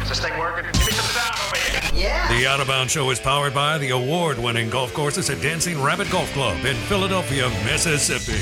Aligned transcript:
Is 0.00 0.08
this 0.08 0.20
thing 0.20 0.38
working? 0.38 0.64
Give 0.72 0.86
me 0.86 0.92
some 0.92 1.22
sound 1.22 1.34
over 1.46 1.56
here. 1.56 2.02
Yeah. 2.04 2.28
The 2.28 2.46
Out 2.46 2.60
of 2.60 2.66
Bounds 2.66 2.92
Show 2.92 3.10
is 3.10 3.20
powered 3.20 3.54
by 3.54 3.78
the 3.78 3.90
award 3.90 4.38
winning 4.38 4.68
golf 4.70 4.92
courses 4.94 5.30
at 5.30 5.40
Dancing 5.40 5.80
Rabbit 5.80 6.10
Golf 6.10 6.32
Club 6.32 6.64
in 6.64 6.74
Philadelphia, 6.86 7.48
Mississippi. 7.64 8.40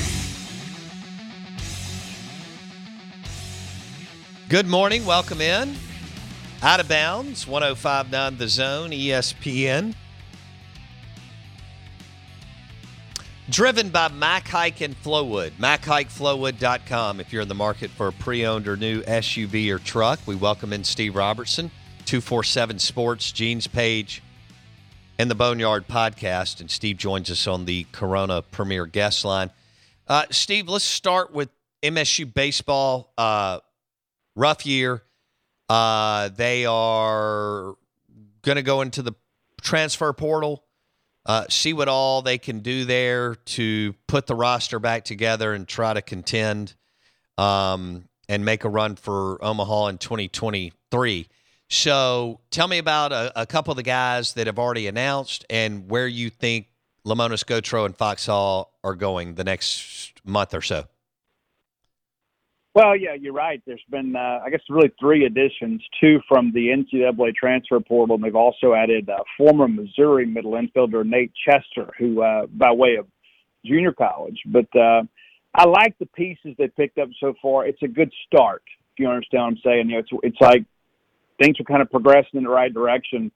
Good 4.49 4.67
morning. 4.67 5.05
Welcome 5.05 5.39
in. 5.41 5.75
Out 6.63 6.79
of 6.79 6.87
bounds, 6.87 7.47
1059 7.47 8.37
The 8.37 8.47
Zone, 8.47 8.89
ESPN. 8.91 9.93
Driven 13.49 13.89
by 13.89 14.07
Mac 14.09 14.47
Haik 14.47 14.81
and 14.81 14.95
Flowood. 15.03 15.51
MacHikeFlowwood.com. 15.51 17.19
If 17.19 17.33
you're 17.33 17.41
in 17.41 17.47
the 17.47 17.55
market 17.55 17.89
for 17.91 18.07
a 18.07 18.11
pre 18.13 18.45
owned 18.45 18.67
or 18.67 18.77
new 18.77 19.01
SUV 19.01 19.69
or 19.69 19.79
truck, 19.79 20.19
we 20.25 20.35
welcome 20.35 20.71
in 20.71 20.83
Steve 20.83 21.15
Robertson, 21.15 21.71
247 22.05 22.79
Sports, 22.79 23.31
Gene's 23.31 23.67
page, 23.67 24.21
and 25.17 25.29
the 25.29 25.35
Boneyard 25.35 25.87
podcast. 25.87 26.61
And 26.61 26.69
Steve 26.69 26.97
joins 26.97 27.29
us 27.29 27.47
on 27.47 27.65
the 27.65 27.85
Corona 27.91 28.41
Premier 28.41 28.85
Guest 28.85 29.25
Line. 29.25 29.49
Uh, 30.07 30.25
Steve, 30.29 30.69
let's 30.69 30.85
start 30.85 31.33
with 31.33 31.49
MSU 31.83 32.31
baseball. 32.31 33.11
Uh, 33.17 33.59
rough 34.35 34.65
year. 34.65 35.03
Uh, 35.67 36.29
they 36.29 36.65
are 36.65 37.75
going 38.43 38.57
to 38.57 38.61
go 38.61 38.81
into 38.81 39.01
the 39.01 39.13
transfer 39.61 40.11
portal, 40.13 40.63
uh, 41.25 41.45
see 41.49 41.73
what 41.73 41.87
all 41.87 42.21
they 42.21 42.37
can 42.37 42.59
do 42.59 42.85
there 42.85 43.35
to 43.35 43.93
put 44.07 44.27
the 44.27 44.35
roster 44.35 44.79
back 44.79 45.05
together 45.05 45.53
and 45.53 45.67
try 45.67 45.93
to 45.93 46.01
contend 46.01 46.73
um, 47.37 48.07
and 48.27 48.43
make 48.43 48.63
a 48.63 48.69
run 48.69 48.95
for 48.95 49.43
Omaha 49.43 49.87
in 49.87 49.97
2023. 49.97 51.27
So 51.69 52.39
tell 52.49 52.67
me 52.67 52.79
about 52.79 53.11
a, 53.11 53.41
a 53.41 53.45
couple 53.45 53.71
of 53.71 53.77
the 53.77 53.83
guys 53.83 54.33
that 54.33 54.47
have 54.47 54.59
already 54.59 54.87
announced 54.87 55.45
and 55.49 55.89
where 55.89 56.07
you 56.07 56.29
think 56.29 56.67
Lemonis 57.05 57.45
Gautreau 57.45 57.85
and 57.85 57.95
Foxhall 57.95 58.73
are 58.83 58.95
going 58.95 59.35
the 59.35 59.43
next 59.43 60.13
month 60.25 60.53
or 60.53 60.61
so. 60.61 60.85
Well, 62.73 62.95
yeah, 62.95 63.15
you're 63.15 63.33
right. 63.33 63.61
There's 63.65 63.83
been, 63.89 64.15
uh, 64.15 64.39
I 64.45 64.49
guess, 64.49 64.61
really 64.69 64.91
three 64.97 65.25
additions: 65.25 65.83
two 65.99 66.21
from 66.27 66.53
the 66.53 66.67
NCAA 66.69 67.35
transfer 67.35 67.81
portal, 67.81 68.15
and 68.15 68.23
they've 68.23 68.35
also 68.35 68.73
added 68.73 69.09
uh, 69.09 69.17
former 69.37 69.67
Missouri 69.67 70.25
middle 70.25 70.53
infielder 70.53 71.05
Nate 71.05 71.33
Chester, 71.45 71.91
who, 71.99 72.21
uh, 72.21 72.45
by 72.47 72.71
way 72.71 72.95
of 72.95 73.07
junior 73.65 73.91
college. 73.91 74.39
But 74.45 74.73
uh, 74.73 75.03
I 75.53 75.65
like 75.65 75.97
the 75.99 76.05
pieces 76.05 76.55
they 76.57 76.69
picked 76.69 76.97
up 76.97 77.09
so 77.19 77.33
far. 77.41 77.65
It's 77.65 77.83
a 77.83 77.89
good 77.89 78.11
start. 78.25 78.63
If 78.93 78.99
you 78.99 79.07
understand 79.09 79.43
what 79.43 79.49
I'm 79.49 79.59
saying, 79.65 79.89
you 79.89 79.95
know, 79.95 79.99
it's 79.99 80.09
it's 80.23 80.41
like 80.41 80.63
things 81.43 81.59
are 81.59 81.65
kind 81.65 81.81
of 81.81 81.91
progressing 81.91 82.37
in 82.37 82.43
the 82.43 82.49
right 82.49 82.73
direction 82.73 83.31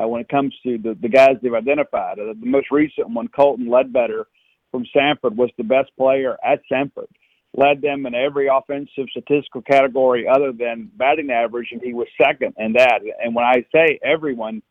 uh, 0.00 0.06
when 0.06 0.20
it 0.20 0.28
comes 0.28 0.54
to 0.62 0.78
the 0.78 0.96
the 1.02 1.08
guys 1.08 1.34
they've 1.42 1.52
identified. 1.52 2.20
Uh, 2.20 2.34
the 2.40 2.46
most 2.46 2.70
recent 2.70 3.10
one, 3.10 3.26
Colton 3.26 3.68
Ledbetter 3.68 4.28
from 4.70 4.86
Samford, 4.94 5.34
was 5.34 5.50
the 5.56 5.64
best 5.64 5.90
player 5.96 6.36
at 6.44 6.60
Samford 6.70 7.08
led 7.56 7.80
them 7.80 8.04
in 8.06 8.14
every 8.14 8.48
offensive 8.48 9.06
statistical 9.10 9.62
category 9.62 10.28
other 10.28 10.52
than 10.52 10.90
batting 10.96 11.30
average, 11.30 11.68
and 11.72 11.80
he 11.80 11.94
was 11.94 12.06
second 12.22 12.54
in 12.58 12.74
that. 12.74 13.00
And 13.22 13.34
when 13.34 13.44
I 13.44 13.64
say 13.74 13.98
everyone, 14.04 14.62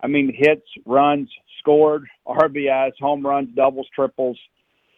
I 0.00 0.06
mean 0.06 0.32
hits, 0.34 0.66
runs, 0.86 1.28
scored, 1.60 2.06
RBIs, 2.26 2.92
home 2.98 3.24
runs, 3.24 3.50
doubles, 3.54 3.86
triples, 3.94 4.38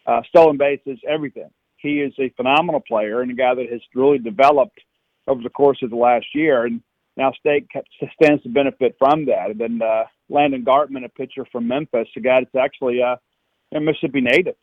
uh, 0.05 0.21
stolen 0.29 0.57
bases, 0.57 0.99
everything. 1.07 1.49
He 1.77 1.99
is 2.01 2.13
a 2.17 2.29
phenomenal 2.35 2.81
player 2.81 3.21
and 3.21 3.29
a 3.29 3.35
guy 3.35 3.53
that 3.53 3.69
has 3.71 3.81
really 3.93 4.17
developed 4.17 4.79
over 5.27 5.43
the 5.43 5.49
course 5.49 5.77
of 5.83 5.89
the 5.89 5.95
last 5.95 6.25
year. 6.33 6.65
And 6.65 6.81
now 7.17 7.31
State 7.33 7.67
stands 8.21 8.43
to 8.43 8.49
benefit 8.49 8.95
from 8.97 9.25
that. 9.25 9.51
And 9.51 9.59
then 9.59 9.81
uh, 9.81 10.05
Landon 10.29 10.63
Gartman, 10.65 11.05
a 11.05 11.09
pitcher 11.09 11.45
from 11.51 11.67
Memphis, 11.67 12.07
a 12.15 12.19
guy 12.21 12.39
that's 12.41 12.55
actually 12.55 13.01
uh, 13.01 13.17
a 13.75 13.79
Mississippi 13.79 14.21
native. 14.21 14.55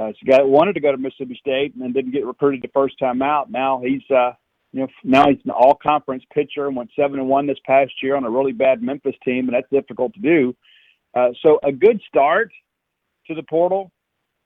Uh, 0.00 0.12
guy 0.26 0.38
that 0.38 0.48
wanted 0.48 0.72
to 0.72 0.80
go 0.80 0.90
to 0.90 0.96
Mississippi 0.96 1.36
State 1.38 1.74
and 1.74 1.92
didn't 1.92 2.12
get 2.12 2.24
recruited 2.24 2.62
the 2.62 2.68
first 2.72 2.98
time 2.98 3.20
out. 3.20 3.50
Now 3.50 3.82
he's, 3.84 4.00
uh, 4.10 4.32
you 4.72 4.80
know, 4.80 4.88
now 5.04 5.28
he's 5.28 5.40
an 5.44 5.50
all-conference 5.50 6.22
pitcher 6.32 6.66
and 6.66 6.74
went 6.74 6.90
seven 6.96 7.18
and 7.18 7.28
one 7.28 7.46
this 7.46 7.58
past 7.66 7.92
year 8.02 8.16
on 8.16 8.24
a 8.24 8.30
really 8.30 8.52
bad 8.52 8.82
Memphis 8.82 9.14
team, 9.22 9.48
and 9.48 9.54
that's 9.54 9.68
difficult 9.70 10.14
to 10.14 10.20
do. 10.20 10.56
Uh, 11.14 11.28
so 11.42 11.60
a 11.62 11.72
good 11.72 12.00
start 12.08 12.50
to 13.26 13.34
the 13.34 13.42
portal, 13.42 13.90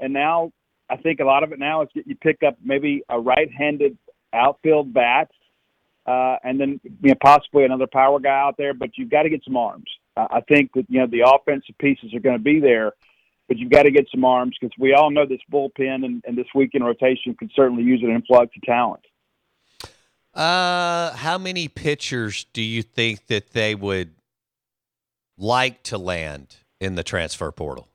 and 0.00 0.12
now 0.12 0.50
I 0.90 0.96
think 0.96 1.20
a 1.20 1.24
lot 1.24 1.44
of 1.44 1.52
it 1.52 1.60
now 1.60 1.82
is 1.82 1.88
that 1.94 2.08
you 2.08 2.16
pick 2.16 2.42
up 2.42 2.56
maybe 2.64 3.02
a 3.08 3.20
right-handed 3.20 3.96
outfield 4.32 4.92
bat, 4.92 5.30
uh, 6.04 6.36
and 6.42 6.58
then 6.58 6.80
you 6.82 7.10
know 7.10 7.14
possibly 7.22 7.64
another 7.64 7.86
power 7.86 8.18
guy 8.18 8.40
out 8.40 8.56
there. 8.58 8.74
But 8.74 8.98
you've 8.98 9.10
got 9.10 9.22
to 9.22 9.30
get 9.30 9.44
some 9.44 9.56
arms. 9.56 9.86
Uh, 10.16 10.26
I 10.30 10.40
think 10.40 10.72
that 10.74 10.86
you 10.88 10.98
know 10.98 11.06
the 11.06 11.30
offensive 11.32 11.78
pieces 11.78 12.12
are 12.12 12.20
going 12.20 12.36
to 12.36 12.42
be 12.42 12.58
there 12.58 12.92
but 13.48 13.58
you've 13.58 13.70
got 13.70 13.82
to 13.82 13.90
get 13.90 14.06
some 14.10 14.24
arms 14.24 14.56
because 14.60 14.74
we 14.78 14.94
all 14.94 15.10
know 15.10 15.26
this 15.26 15.40
bullpen 15.52 16.04
and, 16.04 16.22
and 16.26 16.36
this 16.36 16.46
weekend 16.54 16.84
rotation 16.84 17.34
could 17.38 17.50
certainly 17.54 17.82
use 17.82 18.02
an 18.02 18.10
influx 18.10 18.54
of 18.56 18.62
talent. 18.62 19.04
Uh, 20.34 21.14
how 21.14 21.38
many 21.38 21.68
pitchers 21.68 22.44
do 22.52 22.62
you 22.62 22.82
think 22.82 23.26
that 23.28 23.52
they 23.52 23.74
would 23.74 24.10
like 25.38 25.82
to 25.84 25.98
land 25.98 26.56
in 26.80 26.96
the 26.96 27.04
transfer 27.04 27.52
portal? 27.52 27.88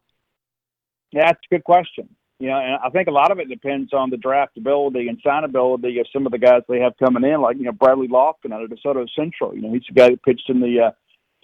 Yeah, 1.12 1.26
that's 1.26 1.40
a 1.52 1.56
good 1.56 1.64
question. 1.64 2.08
You 2.40 2.48
know, 2.48 2.58
and 2.58 2.80
I 2.82 2.90
think 2.90 3.10
a 3.10 3.12
lot 3.12 3.32
of 3.32 3.40
it 3.40 3.50
depends 3.50 3.92
on 3.92 4.10
the 4.10 4.16
draftability 4.16 5.10
and 5.10 5.22
signability 5.22 6.00
of 6.00 6.08
some 6.14 6.26
of 6.26 6.32
the 6.32 6.38
guys 6.38 6.62
they 6.70 6.80
have 6.80 6.94
coming 6.98 7.30
in, 7.30 7.42
like 7.42 7.58
you 7.58 7.64
know 7.64 7.74
Bradley 7.74 8.08
Loftin 8.08 8.54
out 8.54 8.64
of 8.64 8.70
DeSoto 8.70 9.06
Central. 9.14 9.54
You 9.54 9.64
know, 9.64 9.74
he's 9.74 9.84
a 9.90 9.94
guy 9.94 10.10
that 10.12 10.24
pitched 10.24 10.50
in 10.50 10.62
the 10.62 10.80
uh, 10.80 10.92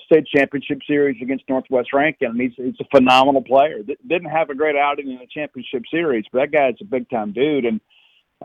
state 0.06 0.28
championship 0.28 0.80
series 0.88 1.22
against 1.22 1.48
Northwest 1.50 1.90
Rankin. 1.94 2.40
He's 2.40 2.54
he's 2.56 2.80
a 2.80 2.98
phenomenal 2.98 3.44
player. 3.44 3.80
Didn't 3.84 4.30
have 4.30 4.50
a 4.50 4.56
great 4.56 4.76
outing 4.76 5.10
in 5.10 5.18
the 5.18 5.28
championship 5.28 5.84
series, 5.92 6.26
but 6.32 6.40
that 6.40 6.52
guy's 6.52 6.76
a 6.82 6.86
big 6.86 7.10
time 7.10 7.34
dude. 7.34 7.66
And 7.66 7.82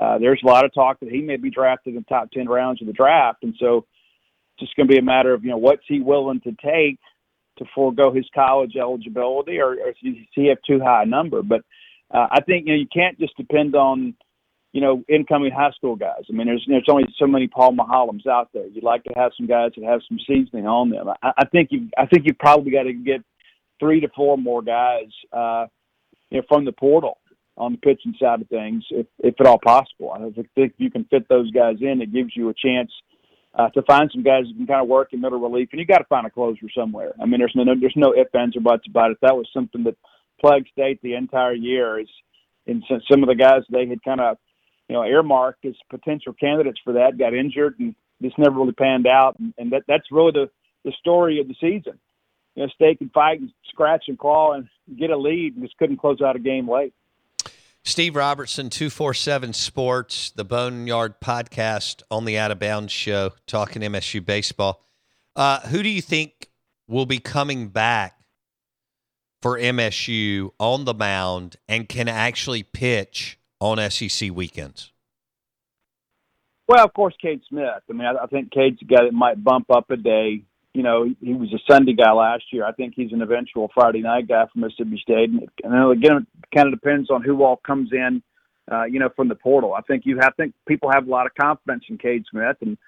uh, 0.00 0.18
there's 0.18 0.40
a 0.42 0.46
lot 0.46 0.64
of 0.64 0.74
talk 0.74 1.00
that 1.00 1.10
he 1.10 1.20
may 1.20 1.36
be 1.36 1.50
drafted 1.50 1.94
in 1.94 2.00
the 2.00 2.14
top 2.14 2.30
ten 2.32 2.48
rounds 2.48 2.80
of 2.80 2.86
the 2.86 2.92
draft. 2.92 3.42
And 3.42 3.54
so 3.58 3.86
it's 4.54 4.60
just 4.60 4.76
going 4.76 4.88
to 4.88 4.92
be 4.92 4.98
a 4.98 5.02
matter 5.02 5.32
of 5.34 5.44
you 5.44 5.50
know 5.50 5.58
what's 5.58 5.84
he 5.86 6.00
willing 6.00 6.40
to 6.40 6.52
take 6.62 6.98
to 7.58 7.64
forego 7.74 8.12
his 8.12 8.26
college 8.34 8.76
eligibility, 8.76 9.58
or, 9.58 9.72
or 9.72 9.92
does 10.02 10.14
he 10.34 10.48
have 10.48 10.58
too 10.66 10.80
high 10.80 11.02
a 11.02 11.06
number? 11.06 11.42
But 11.42 11.62
uh, 12.10 12.26
I 12.30 12.40
think 12.40 12.66
you 12.66 12.72
know 12.72 12.78
you 12.78 12.88
can't 12.92 13.18
just 13.18 13.36
depend 13.36 13.74
on 13.74 14.14
you 14.72 14.80
know, 14.80 15.02
incoming 15.08 15.50
high 15.50 15.72
school 15.72 15.96
guys. 15.96 16.22
I 16.28 16.32
mean, 16.32 16.46
there's 16.46 16.64
there's 16.68 16.86
only 16.88 17.04
so 17.18 17.26
many 17.26 17.48
Paul 17.48 17.72
Mahallams 17.72 18.26
out 18.26 18.50
there. 18.54 18.66
You'd 18.66 18.84
like 18.84 19.02
to 19.04 19.12
have 19.16 19.32
some 19.36 19.46
guys 19.46 19.72
that 19.76 19.84
have 19.84 20.00
some 20.08 20.18
seasoning 20.26 20.66
on 20.66 20.90
them. 20.90 21.08
I, 21.22 21.32
I 21.38 21.44
think 21.46 21.68
you 21.72 21.88
I 21.98 22.06
think 22.06 22.26
you 22.26 22.34
probably 22.34 22.70
got 22.70 22.84
to 22.84 22.92
get 22.92 23.22
three 23.80 24.00
to 24.00 24.08
four 24.14 24.38
more 24.38 24.62
guys, 24.62 25.08
uh, 25.32 25.66
you 26.30 26.38
know, 26.38 26.44
from 26.48 26.64
the 26.64 26.72
portal 26.72 27.18
on 27.56 27.72
the 27.72 27.78
pitching 27.78 28.14
side 28.20 28.42
of 28.42 28.48
things, 28.48 28.84
if 28.90 29.06
if 29.18 29.34
at 29.40 29.46
all 29.46 29.58
possible. 29.58 30.12
I 30.12 30.18
think 30.30 30.48
if 30.54 30.72
you 30.76 30.90
can 30.90 31.04
fit 31.04 31.28
those 31.28 31.50
guys 31.50 31.76
in, 31.80 32.00
it 32.00 32.12
gives 32.12 32.36
you 32.36 32.48
a 32.48 32.54
chance 32.54 32.92
uh, 33.54 33.68
to 33.70 33.82
find 33.82 34.08
some 34.12 34.22
guys 34.22 34.44
who 34.46 34.54
can 34.54 34.66
kind 34.66 34.82
of 34.82 34.88
work 34.88 35.12
in 35.12 35.20
middle 35.20 35.40
relief, 35.40 35.70
and 35.72 35.80
you 35.80 35.86
got 35.86 35.98
to 35.98 36.04
find 36.04 36.26
a 36.26 36.30
closer 36.30 36.66
somewhere. 36.76 37.12
I 37.20 37.26
mean, 37.26 37.40
there's 37.40 37.52
no 37.56 37.64
there's 37.64 37.92
no 37.96 38.14
ifs 38.14 38.30
ands 38.34 38.56
or 38.56 38.60
buts 38.60 38.86
about 38.88 39.10
it. 39.10 39.18
That 39.22 39.36
was 39.36 39.48
something 39.52 39.82
that 39.84 39.96
plagued 40.40 40.68
state 40.72 41.00
the 41.02 41.14
entire 41.14 41.54
year. 41.54 41.98
Is 41.98 42.08
and 42.66 42.84
some 43.10 43.22
of 43.22 43.28
the 43.28 43.34
guys 43.34 43.62
they 43.70 43.86
had 43.86 44.02
kind 44.04 44.20
of 44.20 44.38
you 44.90 44.96
know, 44.96 45.04
earmarked 45.04 45.64
as 45.64 45.74
potential 45.88 46.32
candidates 46.32 46.80
for 46.82 46.94
that, 46.94 47.16
got 47.16 47.32
injured, 47.32 47.78
and 47.78 47.94
just 48.20 48.36
never 48.36 48.58
really 48.58 48.72
panned 48.72 49.06
out. 49.06 49.38
And, 49.38 49.54
and 49.56 49.70
that 49.70 49.84
that's 49.86 50.10
really 50.10 50.32
the 50.32 50.50
the 50.84 50.92
story 50.98 51.38
of 51.38 51.46
the 51.46 51.54
season. 51.60 52.00
You 52.56 52.64
know, 52.64 52.68
stay 52.74 52.96
and 53.00 53.12
fight 53.12 53.38
and 53.38 53.52
scratch 53.68 54.06
and 54.08 54.18
claw 54.18 54.54
and 54.54 54.68
get 54.98 55.10
a 55.10 55.16
lead, 55.16 55.54
and 55.54 55.62
just 55.62 55.76
couldn't 55.76 55.98
close 55.98 56.20
out 56.20 56.34
a 56.34 56.40
game 56.40 56.68
late. 56.68 56.92
Steve 57.84 58.16
Robertson, 58.16 58.68
247 58.68 59.52
Sports, 59.52 60.32
the 60.32 60.44
Boneyard 60.44 61.20
podcast 61.20 62.02
on 62.10 62.24
the 62.24 62.36
Out 62.36 62.50
of 62.50 62.58
Bounds 62.58 62.92
show, 62.92 63.30
talking 63.46 63.82
MSU 63.82 64.24
baseball. 64.24 64.84
Uh, 65.36 65.60
who 65.60 65.84
do 65.84 65.88
you 65.88 66.02
think 66.02 66.50
will 66.88 67.06
be 67.06 67.20
coming 67.20 67.68
back 67.68 68.18
for 69.40 69.56
MSU 69.56 70.50
on 70.58 70.84
the 70.84 70.94
mound 70.94 71.56
and 71.68 71.88
can 71.88 72.08
actually 72.08 72.64
pitch 72.64 73.38
on 73.60 73.78
SEC 73.90 74.30
weekends? 74.32 74.92
Well, 76.70 76.84
of 76.84 76.92
course, 76.94 77.14
Cade 77.20 77.42
Smith. 77.48 77.82
I 77.88 77.92
mean, 77.92 78.06
I, 78.06 78.24
I 78.24 78.26
think 78.26 78.52
Cade's 78.52 78.80
a 78.80 78.84
guy 78.84 79.04
that 79.04 79.12
might 79.12 79.42
bump 79.42 79.70
up 79.70 79.90
a 79.90 79.96
day. 79.96 80.42
You 80.72 80.84
know, 80.84 81.04
he, 81.04 81.16
he 81.20 81.34
was 81.34 81.52
a 81.52 81.58
Sunday 81.68 81.94
guy 81.94 82.12
last 82.12 82.44
year. 82.52 82.64
I 82.64 82.72
think 82.72 82.94
he's 82.94 83.12
an 83.12 83.22
eventual 83.22 83.70
Friday 83.74 84.02
night 84.02 84.28
guy 84.28 84.44
from 84.52 84.62
Mississippi 84.62 85.00
State. 85.02 85.30
And, 85.30 85.48
and 85.64 85.92
again, 85.92 86.18
it 86.18 86.56
kind 86.56 86.72
of 86.72 86.80
depends 86.80 87.10
on 87.10 87.22
who 87.22 87.42
all 87.42 87.56
comes 87.56 87.90
in, 87.92 88.22
uh, 88.70 88.84
you 88.84 89.00
know, 89.00 89.08
from 89.16 89.28
the 89.28 89.34
portal. 89.34 89.74
I 89.74 89.80
think 89.80 90.06
you 90.06 90.18
have, 90.20 90.32
I 90.38 90.42
think 90.42 90.54
people 90.68 90.90
have 90.92 91.08
a 91.08 91.10
lot 91.10 91.26
of 91.26 91.34
confidence 91.34 91.84
in 91.88 91.98
Cade 91.98 92.24
Smith, 92.30 92.56
and 92.60 92.78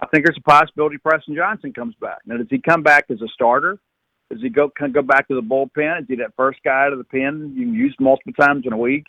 I 0.00 0.06
think 0.06 0.26
there's 0.26 0.38
a 0.38 0.50
possibility 0.50 0.98
Preston 0.98 1.36
Johnson 1.36 1.72
comes 1.72 1.94
back. 2.00 2.18
Now, 2.26 2.38
does 2.38 2.46
he 2.50 2.60
come 2.60 2.82
back 2.82 3.04
as 3.08 3.20
a 3.22 3.28
starter? 3.28 3.78
Does 4.30 4.42
he 4.42 4.48
go 4.48 4.68
can 4.68 4.92
go 4.92 5.02
back 5.02 5.28
to 5.28 5.34
the 5.34 5.42
bullpen? 5.42 6.02
Is 6.02 6.06
he 6.08 6.16
that 6.16 6.34
first 6.36 6.58
guy 6.64 6.86
out 6.86 6.92
of 6.92 6.98
the 6.98 7.04
pen 7.04 7.52
you 7.56 7.66
can 7.66 7.74
use 7.74 7.96
multiple 7.98 8.32
times 8.32 8.64
in 8.66 8.72
a 8.72 8.76
week? 8.76 9.06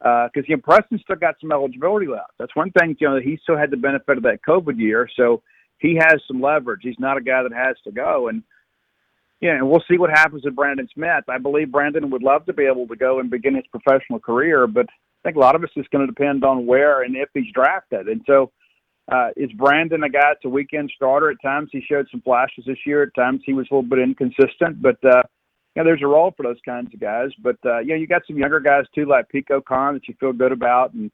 Because 0.00 0.30
uh, 0.36 0.46
you 0.46 0.56
know 0.56 0.62
Preston 0.62 0.98
still 1.02 1.16
got 1.16 1.34
some 1.40 1.52
eligibility 1.52 2.06
left. 2.06 2.32
That's 2.38 2.54
one 2.54 2.70
thing. 2.72 2.96
You 3.00 3.08
know 3.08 3.20
he 3.20 3.38
still 3.42 3.56
had 3.56 3.70
the 3.70 3.76
benefit 3.76 4.16
of 4.16 4.22
that 4.24 4.40
COVID 4.46 4.78
year, 4.78 5.08
so 5.16 5.42
he 5.78 5.96
has 5.96 6.20
some 6.26 6.40
leverage. 6.40 6.80
He's 6.82 6.98
not 6.98 7.16
a 7.16 7.20
guy 7.20 7.42
that 7.42 7.52
has 7.52 7.76
to 7.84 7.92
go, 7.92 8.28
and 8.28 8.42
yeah, 9.40 9.56
and 9.56 9.68
we'll 9.68 9.84
see 9.88 9.98
what 9.98 10.10
happens 10.10 10.44
with 10.44 10.56
Brandon 10.56 10.88
Smith. 10.92 11.24
I 11.28 11.38
believe 11.38 11.70
Brandon 11.70 12.10
would 12.10 12.22
love 12.22 12.44
to 12.46 12.52
be 12.52 12.64
able 12.64 12.88
to 12.88 12.96
go 12.96 13.20
and 13.20 13.30
begin 13.30 13.54
his 13.54 13.66
professional 13.70 14.18
career, 14.18 14.66
but 14.66 14.86
I 14.88 15.28
think 15.28 15.36
a 15.36 15.40
lot 15.40 15.54
of 15.54 15.62
it's 15.62 15.74
just 15.74 15.90
going 15.90 16.06
to 16.06 16.12
depend 16.12 16.44
on 16.44 16.66
where 16.66 17.02
and 17.02 17.16
if 17.16 17.28
he's 17.34 17.52
drafted. 17.52 18.08
And 18.08 18.22
so, 18.26 18.50
uh, 19.10 19.28
is 19.36 19.50
Brandon 19.52 20.02
a 20.02 20.08
guy 20.08 20.28
that's 20.28 20.44
a 20.44 20.48
weekend 20.48 20.92
starter? 20.94 21.30
At 21.30 21.40
times 21.42 21.70
he 21.72 21.80
showed 21.80 22.08
some 22.10 22.20
flashes 22.20 22.64
this 22.66 22.78
year. 22.84 23.04
At 23.04 23.14
times 23.14 23.42
he 23.46 23.52
was 23.52 23.66
a 23.70 23.74
little 23.74 23.88
bit 23.88 24.00
inconsistent, 24.00 24.82
but 24.82 25.02
uh, 25.04 25.22
you 25.74 25.82
know, 25.82 25.84
there's 25.84 26.02
a 26.02 26.06
role 26.06 26.32
for 26.36 26.42
those 26.42 26.60
kinds 26.64 26.92
of 26.92 27.00
guys. 27.00 27.30
But 27.42 27.56
uh, 27.64 27.78
you 27.78 27.88
know, 27.88 27.94
you 27.96 28.06
got 28.06 28.22
some 28.26 28.38
younger 28.38 28.60
guys 28.60 28.84
too, 28.94 29.06
like 29.06 29.28
Pico 29.28 29.60
Kohn, 29.60 29.94
that 29.94 30.08
you 30.08 30.14
feel 30.18 30.32
good 30.32 30.52
about, 30.52 30.92
and 30.94 31.10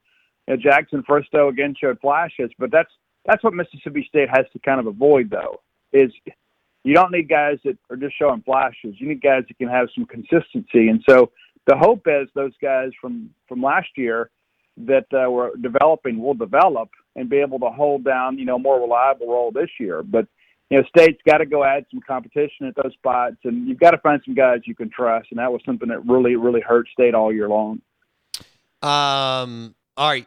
you 0.48 0.54
know, 0.54 0.56
Jackson 0.56 1.02
Fristoe 1.08 1.50
again 1.50 1.74
showed 1.78 2.00
flashes. 2.00 2.50
But 2.58 2.70
that's 2.70 2.90
that's 3.26 3.42
what 3.42 3.54
Mississippi 3.54 4.04
State 4.08 4.28
has 4.30 4.46
to 4.52 4.58
kind 4.60 4.80
of 4.80 4.86
avoid, 4.86 5.30
though, 5.30 5.60
is 5.92 6.10
you 6.84 6.94
don't 6.94 7.12
need 7.12 7.28
guys 7.28 7.58
that 7.64 7.78
are 7.90 7.96
just 7.96 8.16
showing 8.18 8.42
flashes. 8.42 8.94
You 8.98 9.08
need 9.08 9.22
guys 9.22 9.44
that 9.48 9.58
can 9.58 9.68
have 9.68 9.88
some 9.94 10.04
consistency. 10.06 10.88
And 10.88 11.02
so 11.08 11.30
the 11.66 11.76
hope 11.76 12.02
is 12.06 12.28
those 12.34 12.52
guys 12.60 12.90
from 13.00 13.30
from 13.48 13.62
last 13.62 13.88
year 13.96 14.30
that 14.76 15.06
uh, 15.12 15.30
were 15.30 15.52
developing 15.60 16.18
will 16.18 16.34
develop 16.34 16.90
and 17.16 17.28
be 17.28 17.38
able 17.38 17.60
to 17.60 17.70
hold 17.70 18.04
down, 18.04 18.38
you 18.38 18.44
know, 18.44 18.58
more 18.58 18.80
reliable 18.80 19.28
role 19.28 19.52
this 19.52 19.70
year. 19.78 20.02
But 20.02 20.26
you 20.70 20.78
know, 20.78 20.84
state's 20.88 21.20
got 21.26 21.38
to 21.38 21.46
go 21.46 21.62
add 21.64 21.84
some 21.90 22.00
competition 22.06 22.66
at 22.66 22.75
those 22.82 22.93
spots, 22.94 23.37
and 23.44 23.69
you've 23.69 23.78
got 23.78 23.90
to 23.90 23.99
find 23.99 24.20
some 24.25 24.34
guys 24.34 24.61
you 24.64 24.75
can 24.75 24.90
trust. 24.90 25.28
And 25.31 25.38
that 25.38 25.52
was 25.52 25.61
something 25.64 25.88
that 25.88 26.05
really, 26.06 26.37
really 26.37 26.61
hurt 26.61 26.88
state 26.93 27.14
all 27.14 27.32
year 27.32 27.49
long. 27.49 27.81
Um. 28.82 29.75
All 29.96 30.08
right. 30.08 30.26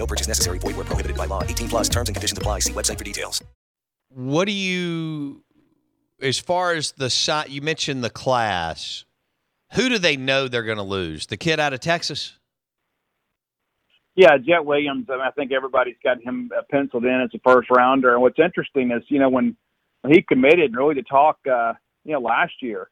No 0.00 0.06
purchase 0.06 0.26
necessary. 0.26 0.58
Void 0.58 0.76
where 0.76 0.86
prohibited 0.86 1.18
by 1.18 1.26
law. 1.26 1.44
18 1.44 1.68
plus 1.68 1.88
terms 1.90 2.08
and 2.08 2.16
conditions 2.16 2.38
apply. 2.38 2.60
See 2.60 2.72
website 2.72 2.96
for 2.96 3.04
details. 3.04 3.44
What 4.08 4.46
do 4.46 4.52
you, 4.52 5.44
as 6.22 6.38
far 6.38 6.72
as 6.72 6.92
the 6.92 7.10
shot, 7.10 7.50
you 7.50 7.60
mentioned 7.60 8.02
the 8.02 8.08
class, 8.08 9.04
who 9.74 9.90
do 9.90 9.98
they 9.98 10.16
know 10.16 10.48
they're 10.48 10.62
going 10.62 10.78
to 10.78 10.82
lose? 10.82 11.26
The 11.26 11.36
kid 11.36 11.60
out 11.60 11.74
of 11.74 11.80
Texas? 11.80 12.38
Yeah, 14.16 14.38
Jett 14.38 14.64
Williams. 14.64 15.06
I, 15.10 15.16
mean, 15.16 15.20
I 15.20 15.30
think 15.32 15.52
everybody's 15.52 15.96
got 16.02 16.20
him 16.22 16.50
uh, 16.56 16.62
penciled 16.70 17.04
in 17.04 17.20
as 17.20 17.28
a 17.34 17.38
first 17.44 17.68
rounder. 17.70 18.14
And 18.14 18.22
what's 18.22 18.38
interesting 18.38 18.92
is, 18.92 19.02
you 19.08 19.18
know, 19.18 19.28
when, 19.28 19.54
when 20.00 20.14
he 20.14 20.22
committed 20.22 20.74
really 20.74 20.94
to 20.94 21.02
talk, 21.02 21.38
uh, 21.46 21.74
you 22.04 22.14
know, 22.14 22.20
last 22.20 22.54
year, 22.62 22.88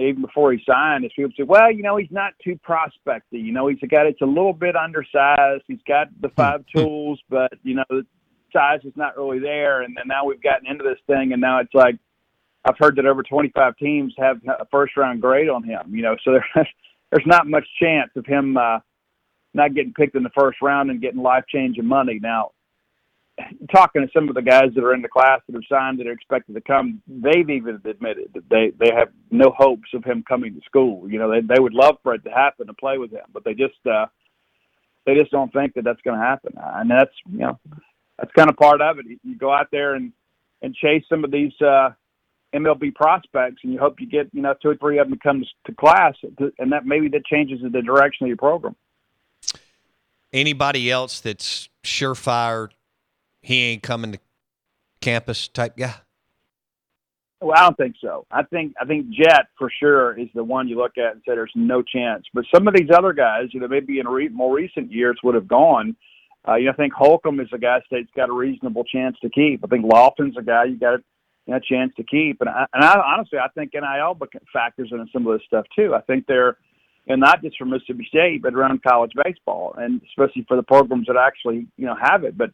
even 0.00 0.22
before 0.22 0.52
he 0.52 0.62
signed, 0.66 1.04
is 1.04 1.12
people 1.14 1.32
say, 1.36 1.42
well, 1.42 1.72
you 1.72 1.82
know, 1.82 1.96
he's 1.96 2.10
not 2.10 2.32
too 2.42 2.58
prospecty. 2.62 3.38
You 3.38 3.52
know, 3.52 3.66
he's 3.68 3.78
a 3.82 3.86
guy 3.86 4.04
that's 4.04 4.20
a 4.20 4.26
little 4.26 4.52
bit 4.52 4.76
undersized. 4.76 5.64
He's 5.66 5.82
got 5.86 6.08
the 6.20 6.28
five 6.30 6.64
tools, 6.74 7.20
but 7.28 7.52
you 7.62 7.74
know, 7.74 7.84
the 7.88 8.06
size 8.52 8.80
is 8.84 8.92
not 8.96 9.16
really 9.16 9.38
there. 9.38 9.82
And 9.82 9.96
then 9.96 10.04
now 10.06 10.24
we've 10.24 10.42
gotten 10.42 10.66
into 10.66 10.84
this 10.84 10.98
thing, 11.06 11.32
and 11.32 11.40
now 11.40 11.60
it's 11.60 11.74
like 11.74 11.96
I've 12.64 12.78
heard 12.78 12.96
that 12.96 13.06
over 13.06 13.22
25 13.22 13.76
teams 13.76 14.14
have 14.18 14.40
a 14.46 14.66
first 14.70 14.96
round 14.96 15.20
grade 15.20 15.48
on 15.48 15.64
him. 15.64 15.94
You 15.94 16.02
know, 16.02 16.16
so 16.24 16.32
there's 16.32 16.68
there's 17.10 17.26
not 17.26 17.46
much 17.46 17.66
chance 17.80 18.10
of 18.16 18.26
him. 18.26 18.56
uh 18.56 18.78
not 19.54 19.74
getting 19.74 19.92
picked 19.92 20.14
in 20.14 20.22
the 20.22 20.30
first 20.38 20.58
round 20.62 20.90
and 20.90 21.00
getting 21.00 21.20
life 21.20 21.44
changing 21.48 21.86
money. 21.86 22.18
Now, 22.22 22.50
talking 23.72 24.02
to 24.02 24.08
some 24.12 24.28
of 24.28 24.34
the 24.34 24.42
guys 24.42 24.70
that 24.74 24.84
are 24.84 24.94
in 24.94 25.02
the 25.02 25.08
class 25.08 25.40
that 25.46 25.56
are 25.56 25.62
signed 25.68 25.98
that 25.98 26.06
are 26.06 26.12
expected 26.12 26.54
to 26.54 26.60
come, 26.60 27.02
they've 27.06 27.48
even 27.48 27.80
admitted 27.84 28.30
that 28.34 28.48
they 28.48 28.72
they 28.78 28.94
have 28.94 29.08
no 29.30 29.54
hopes 29.56 29.88
of 29.94 30.04
him 30.04 30.24
coming 30.26 30.54
to 30.54 30.60
school. 30.64 31.10
You 31.10 31.18
know, 31.18 31.30
they 31.30 31.40
they 31.40 31.60
would 31.60 31.74
love 31.74 31.96
for 32.02 32.14
it 32.14 32.24
to 32.24 32.30
happen 32.30 32.66
to 32.66 32.74
play 32.74 32.98
with 32.98 33.12
him, 33.12 33.24
but 33.32 33.44
they 33.44 33.54
just 33.54 33.78
uh, 33.86 34.06
they 35.06 35.14
just 35.14 35.30
don't 35.30 35.52
think 35.52 35.74
that 35.74 35.84
that's 35.84 36.00
going 36.02 36.18
to 36.18 36.24
happen. 36.24 36.54
And 36.56 36.90
that's 36.90 37.14
you 37.30 37.38
know 37.38 37.58
that's 38.18 38.32
kind 38.32 38.50
of 38.50 38.56
part 38.56 38.80
of 38.80 38.98
it. 38.98 39.06
You 39.22 39.36
go 39.36 39.52
out 39.52 39.68
there 39.70 39.94
and 39.94 40.12
and 40.62 40.74
chase 40.74 41.04
some 41.08 41.24
of 41.24 41.30
these 41.30 41.52
uh, 41.60 41.90
MLB 42.54 42.94
prospects, 42.94 43.62
and 43.64 43.72
you 43.72 43.78
hope 43.78 44.00
you 44.00 44.06
get 44.06 44.28
you 44.32 44.42
know 44.42 44.54
two 44.60 44.70
or 44.70 44.76
three 44.76 44.98
of 44.98 45.08
them 45.08 45.18
comes 45.18 45.48
to 45.66 45.74
class, 45.74 46.14
and 46.58 46.72
that 46.72 46.86
maybe 46.86 47.08
that 47.08 47.24
changes 47.26 47.60
the 47.62 47.82
direction 47.82 48.24
of 48.24 48.28
your 48.28 48.36
program 48.36 48.76
anybody 50.32 50.90
else 50.90 51.20
that's 51.20 51.68
surefire, 51.82 52.68
he 53.40 53.62
ain't 53.64 53.82
coming 53.82 54.12
to 54.12 54.18
campus 55.00 55.48
type 55.48 55.76
guy? 55.76 55.94
Well, 57.40 57.56
I 57.56 57.62
don't 57.62 57.76
think 57.76 57.96
so. 58.00 58.26
I 58.30 58.42
think 58.42 58.74
I 58.80 58.84
think 58.84 59.10
Jett 59.10 59.46
for 59.58 59.70
sure 59.80 60.18
is 60.18 60.28
the 60.34 60.44
one 60.44 60.68
you 60.68 60.76
look 60.76 60.98
at 60.98 61.12
and 61.12 61.22
say 61.26 61.34
there's 61.34 61.52
no 61.54 61.82
chance. 61.82 62.26
But 62.34 62.44
some 62.54 62.68
of 62.68 62.74
these 62.76 62.90
other 62.94 63.14
guys, 63.14 63.46
you 63.52 63.60
know, 63.60 63.68
maybe 63.68 63.98
in 63.98 64.06
re- 64.06 64.28
more 64.28 64.54
recent 64.54 64.92
years 64.92 65.18
would 65.24 65.34
have 65.34 65.48
gone. 65.48 65.96
Uh, 66.46 66.56
you 66.56 66.66
know, 66.66 66.72
I 66.72 66.74
think 66.74 66.92
Holcomb 66.92 67.40
is 67.40 67.48
a 67.52 67.58
guy 67.58 67.80
State's 67.86 68.10
got 68.14 68.28
a 68.28 68.32
reasonable 68.32 68.84
chance 68.84 69.16
to 69.22 69.30
keep. 69.30 69.64
I 69.64 69.68
think 69.68 69.90
Loftin's 69.90 70.36
a 70.38 70.42
guy 70.42 70.64
you 70.64 70.78
got 70.78 70.94
a 70.94 71.02
you 71.46 71.54
know, 71.54 71.60
chance 71.60 71.92
to 71.96 72.02
keep. 72.02 72.40
And 72.40 72.50
I, 72.50 72.66
and 72.74 72.84
I 72.84 72.98
honestly, 72.98 73.38
I 73.38 73.48
think 73.48 73.72
NIL 73.74 74.18
factors 74.52 74.90
into 74.92 75.06
some 75.12 75.26
of 75.26 75.38
this 75.38 75.46
stuff 75.46 75.64
too. 75.74 75.94
I 75.94 76.00
think 76.02 76.26
they're, 76.26 76.58
and 77.06 77.20
not 77.20 77.42
just 77.42 77.56
for 77.56 77.64
Mississippi 77.64 78.06
State, 78.08 78.42
but 78.42 78.54
around 78.54 78.82
college 78.82 79.12
baseball, 79.24 79.74
and 79.78 80.02
especially 80.08 80.44
for 80.46 80.56
the 80.56 80.62
programs 80.62 81.06
that 81.06 81.16
actually 81.16 81.66
you 81.76 81.86
know 81.86 81.96
have 82.00 82.24
it. 82.24 82.36
But 82.36 82.50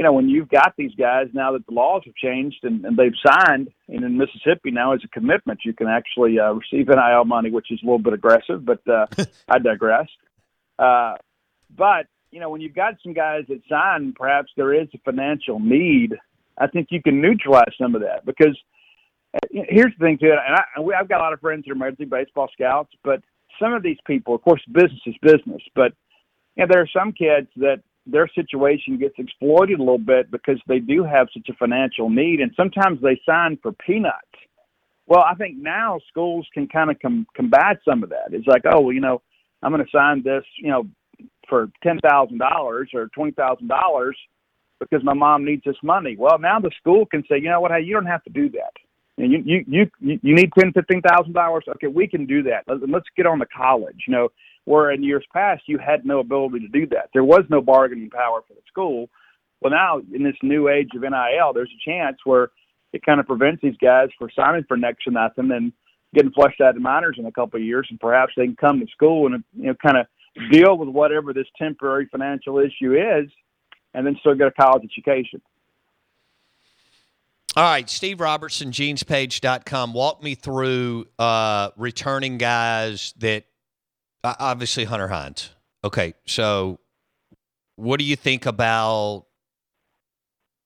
you 0.00 0.04
know, 0.04 0.14
when 0.14 0.30
you've 0.30 0.48
got 0.48 0.72
these 0.78 0.94
guys 0.94 1.26
now 1.34 1.52
that 1.52 1.66
the 1.66 1.74
laws 1.74 2.00
have 2.06 2.14
changed 2.14 2.60
and, 2.62 2.86
and 2.86 2.96
they've 2.96 3.12
signed, 3.22 3.68
and 3.86 4.02
in 4.02 4.16
Mississippi 4.16 4.70
now 4.70 4.94
as 4.94 5.00
a 5.04 5.08
commitment, 5.08 5.60
you 5.62 5.74
can 5.74 5.88
actually 5.88 6.38
uh, 6.40 6.52
receive 6.52 6.88
NIL 6.88 7.26
money, 7.26 7.50
which 7.50 7.70
is 7.70 7.80
a 7.82 7.84
little 7.84 7.98
bit 7.98 8.14
aggressive, 8.14 8.64
but 8.64 8.80
uh, 8.88 9.04
I 9.50 9.58
digress. 9.58 10.06
Uh, 10.78 11.16
but 11.76 12.06
you 12.30 12.40
know, 12.40 12.48
when 12.48 12.62
you've 12.62 12.74
got 12.74 12.94
some 13.02 13.12
guys 13.12 13.42
that 13.50 13.60
sign, 13.68 14.14
perhaps 14.16 14.50
there 14.56 14.72
is 14.72 14.88
a 14.94 14.98
financial 15.04 15.60
need. 15.60 16.16
I 16.56 16.66
think 16.66 16.88
you 16.90 17.02
can 17.02 17.20
neutralize 17.20 17.74
some 17.78 17.94
of 17.94 18.00
that 18.00 18.24
because 18.24 18.58
uh, 19.34 19.48
here's 19.50 19.92
the 19.98 20.06
thing 20.06 20.16
too, 20.16 20.32
and 20.32 20.56
I, 20.56 20.98
I've 20.98 21.10
got 21.10 21.20
a 21.20 21.24
lot 21.24 21.34
of 21.34 21.40
friends 21.40 21.66
that 21.66 21.72
are 21.72 21.74
Major 21.74 21.96
League 21.98 22.08
Baseball 22.08 22.48
scouts, 22.54 22.94
but 23.04 23.20
some 23.60 23.74
of 23.74 23.82
these 23.82 23.98
people, 24.06 24.34
of 24.34 24.40
course, 24.40 24.62
business 24.72 25.02
is 25.04 25.14
business, 25.20 25.60
but 25.74 25.92
you 26.56 26.64
know, 26.64 26.68
there 26.72 26.80
are 26.80 26.88
some 26.90 27.12
kids 27.12 27.48
that 27.56 27.82
their 28.10 28.28
situation 28.34 28.98
gets 28.98 29.14
exploited 29.18 29.78
a 29.78 29.82
little 29.82 29.98
bit 29.98 30.30
because 30.30 30.60
they 30.66 30.78
do 30.78 31.04
have 31.04 31.28
such 31.32 31.48
a 31.48 31.54
financial 31.54 32.10
need, 32.10 32.40
and 32.40 32.52
sometimes 32.56 33.00
they 33.02 33.20
sign 33.24 33.58
for 33.62 33.72
peanuts. 33.72 34.16
Well, 35.06 35.24
I 35.28 35.34
think 35.34 35.56
now 35.56 35.98
schools 36.08 36.46
can 36.54 36.68
kind 36.68 36.90
of 36.90 36.98
com- 37.00 37.26
combat 37.34 37.78
some 37.84 38.02
of 38.02 38.10
that. 38.10 38.32
It's 38.32 38.46
like, 38.46 38.62
oh, 38.72 38.80
well, 38.80 38.92
you 38.92 39.00
know, 39.00 39.22
I'm 39.62 39.72
going 39.72 39.84
to 39.84 39.90
sign 39.90 40.22
this, 40.22 40.44
you 40.58 40.70
know, 40.70 40.86
for 41.48 41.70
ten 41.82 41.98
thousand 41.98 42.38
dollars 42.38 42.90
or 42.94 43.08
twenty 43.08 43.32
thousand 43.32 43.68
dollars 43.68 44.16
because 44.78 45.04
my 45.04 45.12
mom 45.12 45.44
needs 45.44 45.62
this 45.64 45.76
money. 45.82 46.16
Well, 46.18 46.38
now 46.38 46.60
the 46.60 46.70
school 46.80 47.04
can 47.06 47.22
say, 47.28 47.36
you 47.36 47.50
know 47.50 47.60
what, 47.60 47.72
hey, 47.72 47.82
you 47.82 47.92
don't 47.92 48.06
have 48.06 48.24
to 48.24 48.30
do 48.30 48.48
that. 48.50 48.72
And 49.18 49.32
you 49.32 49.42
you 49.66 49.90
you 50.00 50.18
you 50.22 50.34
need 50.34 50.50
ten 50.58 50.72
fifteen 50.72 51.02
thousand 51.02 51.34
dollars. 51.34 51.64
Okay, 51.68 51.88
we 51.88 52.06
can 52.06 52.24
do 52.24 52.42
that. 52.44 52.64
Let's 52.66 53.06
get 53.16 53.26
on 53.26 53.38
the 53.38 53.46
college. 53.46 54.04
You 54.06 54.14
know, 54.14 54.28
where 54.64 54.90
in 54.90 55.02
years 55.02 55.24
past 55.32 55.62
you 55.66 55.78
had 55.78 56.04
no 56.04 56.20
ability 56.20 56.60
to 56.60 56.68
do 56.68 56.86
that. 56.88 57.10
There 57.12 57.24
was 57.24 57.44
no 57.48 57.60
bargaining 57.60 58.10
power 58.10 58.40
for 58.46 58.54
the 58.54 58.62
school. 58.68 59.08
Well, 59.60 59.72
now 59.72 60.00
in 60.14 60.22
this 60.22 60.36
new 60.42 60.68
age 60.68 60.90
of 60.94 61.02
NIL, 61.02 61.52
there's 61.52 61.70
a 61.70 61.90
chance 61.90 62.18
where 62.24 62.50
it 62.92 63.04
kind 63.04 63.20
of 63.20 63.26
prevents 63.26 63.62
these 63.62 63.76
guys 63.80 64.08
from 64.18 64.30
signing 64.34 64.64
for 64.66 64.76
next 64.76 65.04
to 65.04 65.10
nothing 65.10 65.50
and 65.50 65.72
getting 66.14 66.32
flushed 66.32 66.60
out 66.60 66.76
of 66.76 66.82
minors 66.82 67.16
in 67.18 67.26
a 67.26 67.32
couple 67.32 67.58
of 67.58 67.64
years, 67.64 67.86
and 67.90 68.00
perhaps 68.00 68.32
they 68.36 68.46
can 68.46 68.56
come 68.56 68.80
to 68.80 68.86
school 68.92 69.26
and 69.26 69.44
you 69.56 69.66
know 69.66 69.74
kind 69.74 69.98
of 69.98 70.06
deal 70.50 70.76
with 70.76 70.88
whatever 70.88 71.32
this 71.32 71.46
temporary 71.58 72.06
financial 72.10 72.58
issue 72.58 72.94
is, 72.94 73.30
and 73.94 74.06
then 74.06 74.16
still 74.20 74.34
get 74.34 74.48
a 74.48 74.52
college 74.52 74.84
education. 74.84 75.40
All 77.56 77.64
right, 77.64 77.90
Steve 77.90 78.20
Robertson, 78.20 78.70
genespage.com. 78.70 79.92
Walk 79.92 80.22
me 80.22 80.36
through 80.36 81.06
uh, 81.18 81.70
returning 81.76 82.38
guys 82.38 83.12
that 83.18 83.44
obviously 84.24 84.84
Hunter 84.84 85.08
Hines. 85.08 85.50
Okay, 85.84 86.14
so 86.26 86.78
what 87.76 87.98
do 87.98 88.04
you 88.04 88.16
think 88.16 88.46
about? 88.46 89.24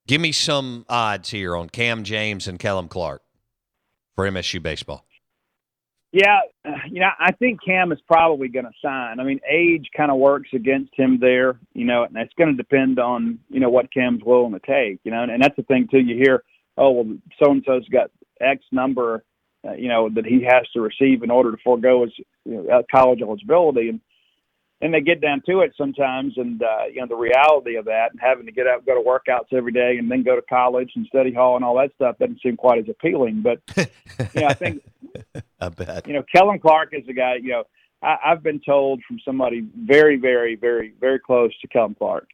Give 0.07 0.21
me 0.21 0.33
some 0.33 0.85
odds 0.89 1.31
here 1.31 1.57
on 1.57 1.71
Cam 1.71 2.05
James 2.05 2.47
and 2.47 2.59
Kellum 2.59 2.89
Clark 2.89 3.23
for 4.15 4.29
MSU 4.29 4.63
baseball. 4.63 5.07
Yeah, 6.13 6.41
you 6.89 7.01
know, 7.01 7.11
I 7.19 7.33
think 7.33 7.59
Cam 7.65 7.91
is 7.91 7.99
probably 8.07 8.47
going 8.47 8.67
to 8.67 8.73
sign. 8.81 9.19
I 9.19 9.25
mean, 9.25 9.41
age 9.51 9.89
kind 9.97 10.13
of 10.13 10.19
works 10.19 10.49
against 10.55 10.93
him 10.97 11.19
there, 11.21 11.59
you 11.73 11.85
know, 11.85 12.05
and 12.05 12.17
it's 12.17 12.33
going 12.35 12.51
to 12.51 12.57
depend 12.57 13.01
on, 13.01 13.41
you 13.49 13.59
know, 13.59 13.69
what 13.69 13.93
Cam's 13.93 14.23
willing 14.25 14.53
to 14.53 14.61
take, 14.61 15.01
you 15.03 15.11
know, 15.11 15.25
and, 15.25 15.33
and 15.33 15.43
that's 15.43 15.57
the 15.57 15.65
thing 15.65 15.89
too. 15.91 15.99
You 15.99 16.15
hear, 16.17 16.45
oh, 16.79 16.93
well, 16.93 17.17
so 17.43 17.51
and 17.51 17.65
so's 17.67 17.89
got 17.89 18.13
X 18.41 18.63
number, 18.71 19.25
uh, 19.67 19.73
you 19.73 19.89
know, 19.89 20.09
that 20.11 20.27
he 20.27 20.43
has 20.43 20.69
to 20.73 20.81
receive 20.81 21.23
in 21.23 21.31
order 21.31 21.51
to 21.51 21.59
forego 21.63 22.03
his 22.03 22.13
you 22.45 22.63
know, 22.63 22.83
college 22.91 23.23
eligibility, 23.23 23.89
and 23.89 24.01
and 24.81 24.93
they 24.93 25.01
get 25.01 25.21
down 25.21 25.43
to 25.47 25.61
it 25.61 25.73
sometimes, 25.79 26.35
and 26.37 26.63
uh, 26.63 26.85
you 26.93 27.01
know, 27.01 27.07
the 27.07 27.17
reality 27.17 27.77
of 27.77 27.87
that, 27.87 28.11
and 28.11 28.21
having 28.21 28.45
to 28.47 28.53
get 28.53 28.67
out, 28.67 28.85
go 28.85 28.95
to 28.95 29.09
workouts 29.09 29.57
every 29.57 29.73
day, 29.73 29.97
and 29.99 30.11
then 30.11 30.23
go 30.23 30.37
to 30.37 30.43
college 30.43 30.91
and 30.97 31.07
study 31.07 31.33
hall 31.33 31.57
and 31.57 31.65
all 31.65 31.77
that 31.77 31.95
stuff 31.95 32.19
doesn't 32.19 32.43
seem 32.43 32.57
quite 32.57 32.79
as 32.79 32.89
appealing. 32.89 33.43
But 33.43 33.61
you 34.35 34.41
know, 34.41 34.49
I 34.49 34.55
think 34.55 34.83
I 35.61 35.69
bet. 35.71 36.07
You 36.07 36.15
know, 36.15 36.25
Kellum 36.35 36.59
Clark 36.59 36.91
is 36.93 37.09
a 37.09 37.13
guy. 37.13 37.37
You 37.37 37.51
know, 37.51 37.65
I, 38.03 38.17
I've 38.27 38.43
been 38.43 38.61
told 38.61 39.03
from 39.09 39.19
somebody 39.25 39.67
very, 39.75 40.17
very, 40.17 40.57
very, 40.57 40.93
very 41.01 41.19
close 41.19 41.53
to 41.61 41.69
Kellum 41.69 41.95
Clark 41.95 42.29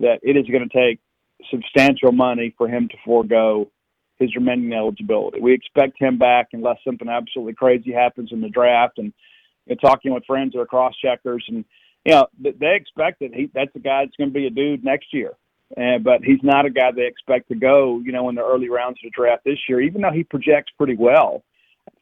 that 0.00 0.20
it 0.22 0.36
is 0.36 0.46
going 0.46 0.66
to 0.66 0.74
take 0.74 0.98
substantial 1.50 2.12
money 2.12 2.54
for 2.56 2.68
him 2.68 2.88
to 2.88 2.96
forego 3.04 3.70
his 4.18 4.34
remaining 4.34 4.72
eligibility. 4.72 5.40
We 5.40 5.52
expect 5.52 5.98
him 5.98 6.18
back 6.18 6.48
unless 6.52 6.78
something 6.84 7.08
absolutely 7.08 7.54
crazy 7.54 7.92
happens 7.92 8.30
in 8.32 8.40
the 8.40 8.48
draft. 8.48 8.98
And 8.98 9.12
you 9.66 9.74
know, 9.74 9.88
talking 9.88 10.12
with 10.12 10.24
friends 10.26 10.52
that 10.52 10.60
are 10.60 10.66
cross 10.66 10.94
checkers, 11.02 11.44
and 11.48 11.64
you 12.04 12.12
know, 12.12 12.26
they 12.38 12.74
expect 12.74 13.20
that 13.20 13.34
he 13.34 13.50
that's 13.54 13.74
a 13.74 13.80
guy 13.80 14.04
that's 14.04 14.16
going 14.16 14.30
to 14.30 14.34
be 14.34 14.46
a 14.46 14.50
dude 14.50 14.84
next 14.84 15.12
year. 15.12 15.32
And, 15.74 16.04
but 16.04 16.22
he's 16.22 16.42
not 16.42 16.66
a 16.66 16.70
guy 16.70 16.90
they 16.90 17.06
expect 17.06 17.48
to 17.48 17.54
go, 17.54 18.00
you 18.04 18.12
know, 18.12 18.28
in 18.28 18.34
the 18.34 18.44
early 18.44 18.68
rounds 18.68 18.98
of 19.02 19.10
the 19.10 19.16
draft 19.16 19.44
this 19.44 19.58
year, 19.68 19.80
even 19.80 20.02
though 20.02 20.10
he 20.10 20.22
projects 20.22 20.70
pretty 20.76 20.96
well. 20.96 21.42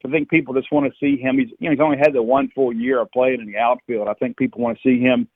I 0.05 0.11
think 0.11 0.29
people 0.29 0.55
just 0.55 0.73
want 0.73 0.90
to 0.90 0.99
see 0.99 1.21
him. 1.21 1.38
He's 1.38 1.50
you 1.59 1.69
know 1.69 1.71
he's 1.71 1.81
only 1.81 1.99
had 1.99 2.12
the 2.12 2.23
one 2.23 2.50
full 2.55 2.73
year 2.73 3.00
of 3.00 3.11
playing 3.12 3.40
in 3.40 3.47
the 3.47 3.59
outfield. 3.59 4.09
I 4.09 4.14
think 4.14 4.37
people 4.37 4.61
want 4.61 4.79
to 4.79 4.88
see 4.88 5.00
him 5.00 5.29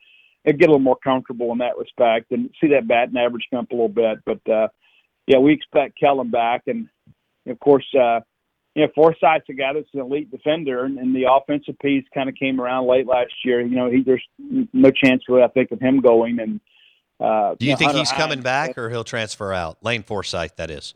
get 0.44 0.68
a 0.68 0.72
little 0.72 0.78
more 0.78 0.98
comfortable 1.02 1.52
in 1.52 1.58
that 1.58 1.78
respect 1.78 2.30
and 2.30 2.50
see 2.60 2.68
that 2.68 2.86
batting 2.86 3.16
average 3.16 3.46
come 3.50 3.60
up 3.60 3.70
a 3.70 3.74
little 3.74 3.88
bit. 3.88 4.18
But 4.26 4.52
uh, 4.52 4.68
yeah, 5.26 5.38
we 5.38 5.52
expect 5.52 5.98
Kellum 5.98 6.30
back, 6.30 6.62
and 6.66 6.88
of 7.46 7.58
course, 7.60 7.86
uh, 7.94 8.20
you 8.74 8.82
know 8.82 8.88
Forsythe's 8.94 9.44
a 9.48 9.54
guy 9.54 9.72
that's 9.74 9.88
an 9.94 10.00
elite 10.00 10.30
defender, 10.30 10.84
and, 10.84 10.98
and 10.98 11.14
the 11.14 11.26
offensive 11.30 11.78
piece 11.78 12.04
kind 12.12 12.28
of 12.28 12.34
came 12.34 12.60
around 12.60 12.88
late 12.88 13.06
last 13.06 13.32
year. 13.44 13.60
You 13.60 13.76
know, 13.76 13.90
he 13.90 14.02
there's 14.02 14.24
no 14.38 14.90
chance 14.90 15.22
really, 15.28 15.42
I 15.42 15.48
think, 15.48 15.70
of 15.70 15.80
him 15.80 16.00
going. 16.00 16.38
And 16.40 16.60
uh, 17.20 17.54
do 17.58 17.64
you, 17.64 17.70
you 17.70 17.72
know, 17.72 17.78
think 17.78 17.90
Hunter 17.92 17.98
he's 18.00 18.12
coming 18.12 18.42
back, 18.42 18.76
or 18.76 18.90
he'll 18.90 19.04
transfer 19.04 19.52
out? 19.52 19.78
Lane 19.82 20.02
Forsythe, 20.02 20.52
that 20.56 20.70
is. 20.70 20.92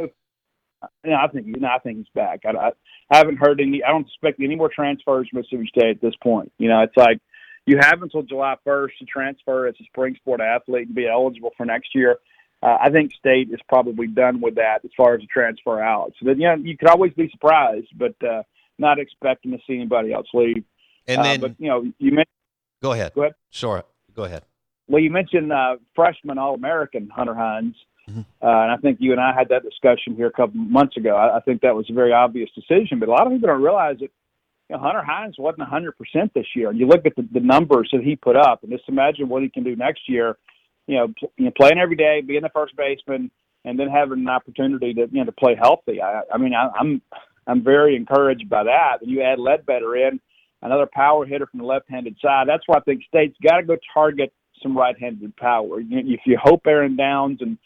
Yeah, 1.04 1.16
I 1.24 1.28
think 1.28 1.46
no, 1.46 1.68
I 1.68 1.78
think 1.78 1.98
he's 1.98 2.06
back. 2.14 2.40
I, 2.44 2.50
I, 2.50 2.70
I 3.10 3.16
haven't 3.16 3.38
heard 3.38 3.60
any. 3.60 3.82
I 3.82 3.90
don't 3.90 4.06
expect 4.06 4.40
any 4.40 4.54
more 4.54 4.70
transfers 4.72 5.28
from 5.28 5.40
Mississippi 5.40 5.68
State 5.68 5.96
at 5.96 6.00
this 6.00 6.14
point. 6.22 6.52
You 6.58 6.68
know, 6.68 6.82
it's 6.82 6.96
like 6.96 7.18
you 7.66 7.78
have 7.80 8.02
until 8.02 8.22
July 8.22 8.56
1st 8.66 8.90
to 9.00 9.04
transfer 9.04 9.66
as 9.66 9.74
a 9.80 9.84
spring 9.84 10.14
sport 10.16 10.40
athlete 10.40 10.86
and 10.86 10.94
be 10.94 11.06
eligible 11.06 11.52
for 11.56 11.66
next 11.66 11.94
year. 11.94 12.16
Uh, 12.62 12.76
I 12.80 12.90
think 12.90 13.12
State 13.12 13.50
is 13.52 13.60
probably 13.68 14.08
done 14.08 14.40
with 14.40 14.56
that 14.56 14.84
as 14.84 14.90
far 14.96 15.14
as 15.14 15.20
the 15.20 15.26
transfer 15.26 15.80
out. 15.80 16.12
So 16.18 16.26
then, 16.26 16.40
you 16.40 16.48
know, 16.48 16.56
you 16.56 16.76
could 16.76 16.88
always 16.88 17.12
be 17.12 17.28
surprised, 17.30 17.88
but 17.96 18.14
uh, 18.22 18.42
not 18.78 18.98
expecting 18.98 19.52
to 19.52 19.58
see 19.66 19.74
anybody 19.74 20.12
else 20.12 20.26
leave. 20.34 20.64
And 21.06 21.24
then, 21.24 21.38
uh, 21.38 21.48
but 21.48 21.60
you 21.60 21.68
know, 21.68 21.82
you 21.98 22.10
mentioned. 22.10 22.26
Go 22.82 22.92
ahead. 22.92 23.14
Go 23.14 23.22
ahead. 23.22 23.34
Sure. 23.50 23.84
Go 24.14 24.24
ahead. 24.24 24.44
Well, 24.88 25.02
you 25.02 25.10
mentioned 25.10 25.52
uh, 25.52 25.76
freshman 25.94 26.38
All 26.38 26.54
American 26.54 27.08
Hunter 27.10 27.34
Hines. 27.34 27.76
Uh, 28.08 28.22
and 28.40 28.72
I 28.72 28.76
think 28.78 28.98
you 29.00 29.12
and 29.12 29.20
I 29.20 29.34
had 29.34 29.50
that 29.50 29.62
discussion 29.62 30.16
here 30.16 30.26
a 30.26 30.32
couple 30.32 30.58
months 30.58 30.96
ago. 30.96 31.14
I, 31.14 31.36
I 31.36 31.40
think 31.40 31.60
that 31.62 31.74
was 31.74 31.86
a 31.90 31.92
very 31.92 32.12
obvious 32.12 32.48
decision, 32.54 32.98
but 32.98 33.08
a 33.08 33.12
lot 33.12 33.26
of 33.26 33.32
people 33.32 33.48
don't 33.48 33.62
realize 33.62 33.98
that 34.00 34.10
you 34.68 34.76
know, 34.76 34.78
Hunter 34.78 35.02
Hines 35.02 35.36
wasn't 35.38 35.68
100% 35.68 35.92
this 36.34 36.46
year. 36.54 36.70
And 36.70 36.78
you 36.78 36.86
look 36.86 37.06
at 37.06 37.16
the, 37.16 37.26
the 37.32 37.40
numbers 37.40 37.90
that 37.92 38.02
he 38.02 38.16
put 38.16 38.36
up, 38.36 38.62
and 38.62 38.72
just 38.72 38.88
imagine 38.88 39.28
what 39.28 39.42
he 39.42 39.48
can 39.48 39.64
do 39.64 39.76
next 39.76 40.08
year. 40.08 40.36
You 40.88 40.96
know, 40.96 41.14
you 41.36 41.44
know, 41.44 41.52
playing 41.56 41.78
every 41.78 41.96
day, 41.96 42.20
being 42.20 42.42
the 42.42 42.48
first 42.48 42.74
baseman, 42.76 43.30
and 43.64 43.78
then 43.78 43.88
having 43.88 44.18
an 44.18 44.28
opportunity 44.28 44.92
to 44.94 45.02
you 45.12 45.18
know 45.18 45.24
to 45.24 45.32
play 45.32 45.54
healthy. 45.54 46.02
I, 46.02 46.22
I 46.32 46.38
mean, 46.38 46.54
I, 46.54 46.70
I'm 46.76 47.00
I'm 47.48 47.64
very 47.64 47.96
encouraged 47.96 48.48
by 48.48 48.64
that. 48.64 48.98
And 49.00 49.10
you 49.10 49.22
add 49.22 49.38
Ledbetter 49.38 49.96
in, 49.96 50.20
another 50.62 50.88
power 50.92 51.24
hitter 51.24 51.46
from 51.46 51.60
the 51.60 51.66
left-handed 51.66 52.16
side. 52.20 52.46
That's 52.46 52.62
why 52.66 52.76
I 52.76 52.80
think 52.80 53.02
State's 53.08 53.36
got 53.42 53.58
to 53.58 53.62
go 53.62 53.76
target 53.92 54.32
some 54.62 54.76
right-handed 54.76 55.36
power. 55.36 55.80
If 55.80 56.20
you 56.26 56.38
hope 56.40 56.62
Aaron 56.66 56.96
Downs 56.96 57.38
and 57.40 57.56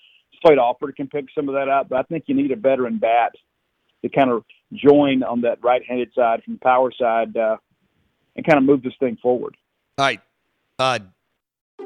Slade 0.41 0.59
Alford 0.59 0.97
can 0.97 1.09
pick 1.09 1.27
some 1.35 1.49
of 1.49 1.55
that 1.55 1.69
up, 1.69 1.89
but 1.89 1.99
I 1.99 2.03
think 2.03 2.25
you 2.27 2.35
need 2.35 2.53
a 2.53 2.57
veteran 2.57 2.99
bat 2.99 3.33
to 4.03 4.09
kind 4.09 4.31
of 4.31 4.45
join 4.73 5.23
on 5.23 5.41
that 5.43 5.63
right-handed 5.63 6.11
side 6.15 6.43
from 6.45 6.55
the 6.55 6.61
power 6.61 6.93
side 6.99 7.37
uh, 7.37 7.57
and 8.37 8.47
kind 8.47 8.59
of 8.59 8.65
move 8.65 8.83
this 8.83 8.95
thing 9.01 9.17
forward. 9.23 9.57
All 9.99 10.07
right. 10.07 10.21
Uh, 10.79 10.99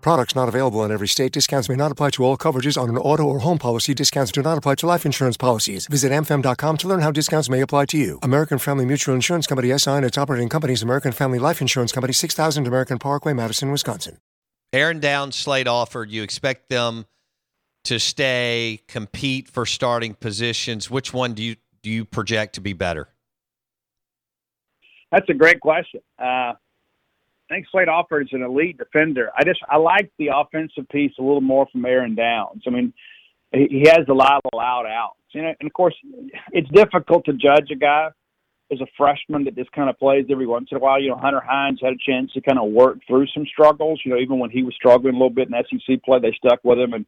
Products 0.00 0.34
not 0.34 0.48
available 0.48 0.84
in 0.84 0.90
every 0.90 1.08
state. 1.08 1.32
Discounts 1.32 1.68
may 1.68 1.76
not 1.76 1.92
apply 1.92 2.10
to 2.10 2.24
all 2.24 2.36
coverages 2.36 2.80
on 2.80 2.88
an 2.88 2.96
auto 2.96 3.24
or 3.24 3.40
home 3.40 3.58
policy. 3.58 3.94
Discounts 3.94 4.32
do 4.32 4.42
not 4.42 4.58
apply 4.58 4.76
to 4.76 4.86
life 4.86 5.06
insurance 5.06 5.36
policies. 5.36 5.86
Visit 5.86 6.12
amfam.com 6.12 6.76
to 6.78 6.88
learn 6.88 7.00
how 7.00 7.10
discounts 7.10 7.48
may 7.48 7.60
apply 7.60 7.86
to 7.86 7.98
you. 7.98 8.18
American 8.22 8.58
Family 8.58 8.84
Mutual 8.84 9.14
Insurance 9.14 9.46
Company 9.46 9.76
SI 9.76 9.90
and 9.90 10.04
its 10.04 10.18
operating 10.18 10.48
companies 10.48 10.82
American 10.82 11.12
Family 11.12 11.38
Life 11.38 11.60
Insurance 11.60 11.92
Company 11.92 12.12
6000 12.12 12.66
American 12.66 12.98
Parkway, 12.98 13.32
Madison, 13.32 13.70
Wisconsin. 13.70 14.18
Aaron 14.72 15.00
Downs, 15.00 15.36
Slade 15.36 15.66
Alford. 15.66 16.10
You 16.10 16.22
expect 16.22 16.68
them 16.68 17.06
to 17.84 17.98
stay, 17.98 18.80
compete 18.88 19.48
for 19.48 19.66
starting 19.66 20.14
positions. 20.14 20.90
Which 20.90 21.12
one 21.12 21.34
do 21.34 21.42
you 21.42 21.56
do 21.82 21.90
you 21.90 22.04
project 22.04 22.56
to 22.56 22.60
be 22.60 22.72
better? 22.72 23.08
That's 25.10 25.28
a 25.28 25.34
great 25.34 25.60
question. 25.60 26.00
Uh, 26.18 26.52
I 27.50 27.54
think 27.54 27.66
Slade 27.70 27.88
Alford 27.88 28.22
is 28.22 28.32
an 28.32 28.42
elite 28.42 28.78
defender. 28.78 29.30
I 29.36 29.42
just 29.44 29.60
I 29.68 29.76
like 29.76 30.10
the 30.18 30.28
offensive 30.34 30.88
piece 30.88 31.12
a 31.18 31.22
little 31.22 31.40
more 31.40 31.66
from 31.72 31.84
Aaron 31.84 32.14
Downs. 32.14 32.62
I 32.66 32.70
mean, 32.70 32.92
he, 33.52 33.66
he 33.70 33.88
has 33.88 34.06
a 34.08 34.14
lot 34.14 34.40
of 34.44 34.50
loud 34.54 34.86
outs. 34.86 35.18
You 35.32 35.42
know, 35.42 35.54
and 35.60 35.66
of 35.66 35.72
course, 35.72 35.94
it's 36.52 36.70
difficult 36.70 37.24
to 37.24 37.32
judge 37.32 37.70
a 37.72 37.76
guy 37.76 38.10
as 38.72 38.80
a 38.80 38.86
freshman 38.96 39.44
that 39.44 39.56
just 39.56 39.72
kind 39.72 39.90
of 39.90 39.98
plays 39.98 40.26
every 40.30 40.46
once 40.46 40.68
in 40.70 40.76
a 40.76 40.80
while. 40.80 41.00
You 41.00 41.08
know, 41.08 41.16
Hunter 41.16 41.42
Hines 41.44 41.80
had 41.82 41.92
a 41.92 42.10
chance 42.10 42.32
to 42.32 42.40
kind 42.40 42.58
of 42.58 42.70
work 42.70 42.98
through 43.08 43.26
some 43.34 43.44
struggles. 43.46 44.00
You 44.04 44.12
know, 44.12 44.18
even 44.20 44.38
when 44.38 44.50
he 44.50 44.62
was 44.62 44.74
struggling 44.76 45.14
a 45.14 45.18
little 45.18 45.30
bit 45.30 45.48
in 45.48 45.54
SEC 45.64 46.02
play, 46.04 46.20
they 46.20 46.32
stuck 46.32 46.60
with 46.62 46.78
him, 46.78 46.92
and 46.92 47.04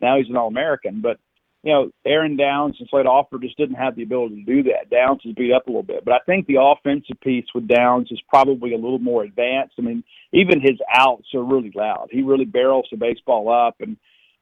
now 0.00 0.16
he's 0.16 0.30
an 0.30 0.36
All 0.36 0.48
American. 0.48 1.02
But 1.02 1.18
you 1.62 1.72
know, 1.72 1.90
Aaron 2.04 2.36
Downs 2.36 2.76
and 2.80 2.88
Slade 2.88 3.06
Alford 3.06 3.42
just 3.42 3.56
didn't 3.56 3.76
have 3.76 3.94
the 3.94 4.02
ability 4.02 4.44
to 4.44 4.62
do 4.62 4.62
that. 4.64 4.90
Downs 4.90 5.20
is 5.24 5.34
beat 5.34 5.52
up 5.52 5.66
a 5.66 5.70
little 5.70 5.84
bit, 5.84 6.04
but 6.04 6.14
I 6.14 6.18
think 6.26 6.46
the 6.46 6.60
offensive 6.60 7.20
piece 7.20 7.46
with 7.54 7.68
Downs 7.68 8.08
is 8.10 8.20
probably 8.28 8.72
a 8.74 8.78
little 8.78 8.98
more 8.98 9.22
advanced. 9.22 9.74
I 9.78 9.82
mean, 9.82 10.02
even 10.32 10.60
his 10.60 10.78
outs 10.92 11.28
are 11.34 11.42
really 11.42 11.72
loud. 11.74 12.08
He 12.10 12.22
really 12.22 12.46
barrels 12.46 12.88
the 12.90 12.96
baseball 12.96 13.48
up, 13.48 13.76
and 13.80 13.96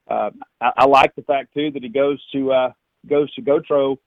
uh, 0.09 0.31
I, 0.63 0.71
I 0.79 0.87
like 0.87 1.15
the 1.15 1.23
fact 1.23 1.53
too 1.53 1.71
that 1.73 1.83
he 1.83 1.91
goes 1.91 2.23
to 2.33 2.53
uh, 2.53 2.73
goes 3.09 3.33
to 3.35 3.43
Gautreau, 3.43 3.99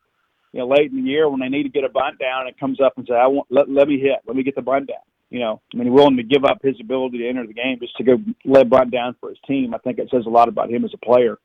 you 0.51 0.60
know, 0.60 0.67
late 0.67 0.91
in 0.91 1.03
the 1.03 1.10
year 1.10 1.29
when 1.29 1.39
they 1.39 1.50
need 1.50 1.63
to 1.63 1.70
get 1.70 1.84
a 1.84 1.89
bunt 1.89 2.17
down, 2.17 2.48
and 2.48 2.58
comes 2.58 2.82
up 2.82 2.93
and 2.98 3.05
say, 3.08 3.13
"I 3.13 3.27
want 3.27 3.48
let 3.51 3.70
let 3.70 3.88
me 3.88 4.00
hit, 4.00 4.22
let 4.25 4.36
me 4.36 4.41
get 4.41 4.55
the 4.55 4.63
bunt 4.63 4.88
down." 4.88 4.98
You 5.29 5.39
know, 5.39 5.62
I 5.72 5.77
mean, 5.77 5.93
willing 5.93 6.17
to 6.17 6.24
give 6.24 6.46
up 6.46 6.60
his 6.63 6.79
ability 6.79 7.20
to 7.20 7.29
enter 7.29 7.46
the 7.46 7.53
game 7.53 7.77
just 7.79 7.96
to 7.98 8.03
go 8.03 8.17
lay 8.43 8.63
bunt 8.63 8.91
down 8.91 9.15
for 9.20 9.29
his 9.29 9.39
team. 9.48 9.75
I 9.75 9.77
think 9.79 10.00
it 10.00 10.10
says 10.10 10.25
a 10.25 10.29
lot 10.29 10.48
about 10.48 10.72
him 10.72 10.84
as 10.84 10.93
a 10.96 11.05
player. 11.05 11.38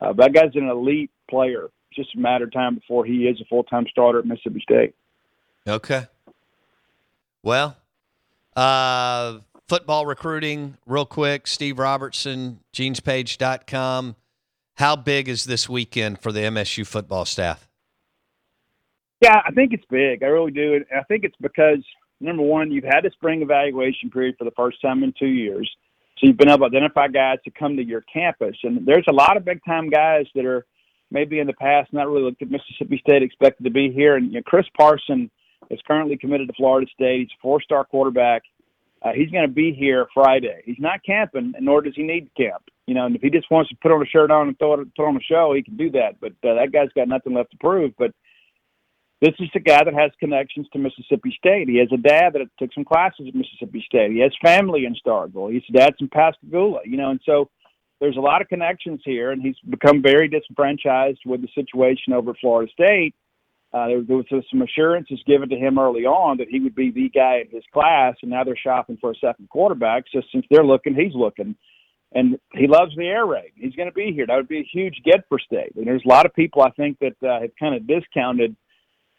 Uh, 0.00 0.12
that 0.14 0.32
guy's 0.32 0.54
an 0.54 0.68
elite 0.68 1.10
player. 1.28 1.70
It's 1.90 1.96
just 1.96 2.14
a 2.14 2.18
matter 2.18 2.44
of 2.44 2.52
time 2.52 2.74
before 2.76 3.04
he 3.04 3.26
is 3.26 3.40
a 3.40 3.44
full 3.46 3.64
time 3.64 3.86
starter 3.90 4.18
at 4.18 4.26
Mississippi 4.26 4.60
State. 4.60 4.94
Okay. 5.66 6.06
Well, 7.42 7.76
uh, 8.54 9.38
football 9.68 10.06
recruiting, 10.06 10.76
real 10.86 11.06
quick. 11.06 11.46
Steve 11.46 11.78
Robertson, 11.78 12.60
genespage.com. 12.72 14.16
How 14.74 14.96
big 14.96 15.28
is 15.28 15.44
this 15.44 15.68
weekend 15.68 16.20
for 16.20 16.32
the 16.32 16.40
MSU 16.40 16.86
football 16.86 17.24
staff? 17.24 17.68
Yeah, 19.22 19.40
I 19.46 19.50
think 19.52 19.72
it's 19.72 19.84
big. 19.88 20.22
I 20.22 20.26
really 20.26 20.50
do. 20.50 20.74
And 20.74 20.84
I 20.94 21.02
think 21.04 21.24
it's 21.24 21.36
because, 21.40 21.78
number 22.20 22.42
one, 22.42 22.70
you've 22.70 22.84
had 22.84 23.06
a 23.06 23.10
spring 23.12 23.42
evaluation 23.42 24.10
period 24.10 24.36
for 24.38 24.44
the 24.44 24.50
first 24.50 24.80
time 24.82 25.02
in 25.02 25.14
two 25.18 25.26
years. 25.26 25.70
So 26.18 26.26
you've 26.26 26.36
been 26.36 26.48
able 26.48 26.70
to 26.70 26.76
identify 26.76 27.08
guys 27.08 27.38
to 27.44 27.50
come 27.50 27.76
to 27.76 27.84
your 27.84 28.02
campus. 28.02 28.56
And 28.62 28.86
there's 28.86 29.04
a 29.08 29.12
lot 29.12 29.36
of 29.36 29.44
big 29.44 29.60
time 29.64 29.90
guys 29.90 30.26
that 30.34 30.46
are 30.46 30.64
maybe 31.10 31.40
in 31.40 31.46
the 31.46 31.52
past 31.54 31.92
not 31.92 32.08
really 32.08 32.22
looked 32.22 32.42
at 32.42 32.50
Mississippi 32.50 32.98
State, 32.98 33.22
expected 33.22 33.64
to 33.64 33.70
be 33.70 33.92
here. 33.92 34.16
And 34.16 34.32
you 34.32 34.38
know, 34.38 34.42
Chris 34.46 34.66
Parson 34.76 35.30
is 35.70 35.80
currently 35.86 36.16
committed 36.16 36.48
to 36.48 36.54
Florida 36.54 36.86
State. 36.92 37.20
He's 37.20 37.28
a 37.38 37.42
four 37.42 37.60
star 37.60 37.84
quarterback. 37.84 38.42
Uh, 39.02 39.12
he's 39.14 39.30
going 39.30 39.46
to 39.46 39.52
be 39.52 39.72
here 39.72 40.06
Friday. 40.14 40.62
He's 40.64 40.78
not 40.78 41.04
camping, 41.04 41.52
and 41.54 41.64
nor 41.64 41.82
does 41.82 41.92
he 41.94 42.02
need 42.02 42.30
to 42.34 42.42
camp. 42.42 42.62
You 42.86 42.94
know, 42.94 43.06
and 43.06 43.14
if 43.14 43.20
he 43.20 43.30
just 43.30 43.50
wants 43.50 43.68
to 43.70 43.76
put 43.82 43.92
on 43.92 44.02
a 44.02 44.06
shirt 44.06 44.30
on 44.30 44.48
and 44.48 44.58
throw 44.58 44.74
it, 44.74 44.88
throw 44.96 45.08
on 45.08 45.16
a 45.16 45.20
show, 45.20 45.52
he 45.54 45.62
can 45.62 45.76
do 45.76 45.90
that. 45.90 46.18
But 46.20 46.32
uh, 46.48 46.54
that 46.54 46.72
guy's 46.72 46.88
got 46.96 47.08
nothing 47.08 47.34
left 47.34 47.50
to 47.50 47.56
prove. 47.58 47.92
But 47.98 48.12
this 49.20 49.34
is 49.38 49.48
a 49.54 49.60
guy 49.60 49.82
that 49.82 49.94
has 49.94 50.10
connections 50.20 50.66
to 50.72 50.78
Mississippi 50.78 51.34
State. 51.38 51.68
He 51.68 51.78
has 51.78 51.88
a 51.92 51.96
dad 51.96 52.34
that 52.34 52.46
took 52.58 52.72
some 52.74 52.84
classes 52.84 53.26
at 53.28 53.34
Mississippi 53.34 53.82
State. 53.86 54.12
He 54.12 54.20
has 54.20 54.32
family 54.42 54.84
in 54.84 54.94
Starkville. 54.94 55.52
He's 55.52 55.62
dad's 55.72 55.96
in 56.00 56.08
Pascagoula, 56.08 56.80
you 56.84 56.96
know, 56.96 57.10
and 57.10 57.20
so 57.24 57.48
there's 58.00 58.16
a 58.16 58.20
lot 58.20 58.42
of 58.42 58.48
connections 58.48 59.00
here, 59.04 59.30
and 59.32 59.40
he's 59.40 59.56
become 59.68 60.02
very 60.02 60.28
disenfranchised 60.28 61.20
with 61.24 61.40
the 61.40 61.48
situation 61.54 62.12
over 62.12 62.32
at 62.32 62.36
Florida 62.40 62.70
State. 62.72 63.14
Uh, 63.72 63.88
there, 63.88 64.02
there 64.02 64.16
was 64.16 64.26
some 64.50 64.62
assurances 64.62 65.20
given 65.26 65.48
to 65.48 65.56
him 65.56 65.78
early 65.78 66.04
on 66.04 66.36
that 66.38 66.48
he 66.48 66.60
would 66.60 66.74
be 66.74 66.90
the 66.90 67.08
guy 67.08 67.38
in 67.38 67.50
his 67.50 67.64
class, 67.72 68.14
and 68.22 68.30
now 68.30 68.44
they're 68.44 68.56
shopping 68.56 68.98
for 69.00 69.10
a 69.10 69.16
second 69.16 69.48
quarterback. 69.48 70.04
So 70.12 70.20
since 70.32 70.44
they're 70.50 70.64
looking, 70.64 70.94
he's 70.94 71.14
looking, 71.14 71.56
and 72.12 72.38
he 72.52 72.66
loves 72.66 72.94
the 72.96 73.06
air 73.06 73.26
raid. 73.26 73.52
He's 73.54 73.74
going 73.74 73.88
to 73.88 73.94
be 73.94 74.12
here. 74.12 74.26
That 74.26 74.36
would 74.36 74.48
be 74.48 74.60
a 74.60 74.70
huge 74.70 75.00
get 75.04 75.24
for 75.28 75.38
State. 75.38 75.74
And 75.74 75.86
there's 75.86 76.04
a 76.04 76.08
lot 76.08 76.26
of 76.26 76.34
people 76.34 76.62
I 76.62 76.70
think 76.70 76.98
that 77.00 77.16
uh, 77.26 77.40
have 77.40 77.50
kind 77.58 77.74
of 77.74 77.86
discounted 77.86 78.56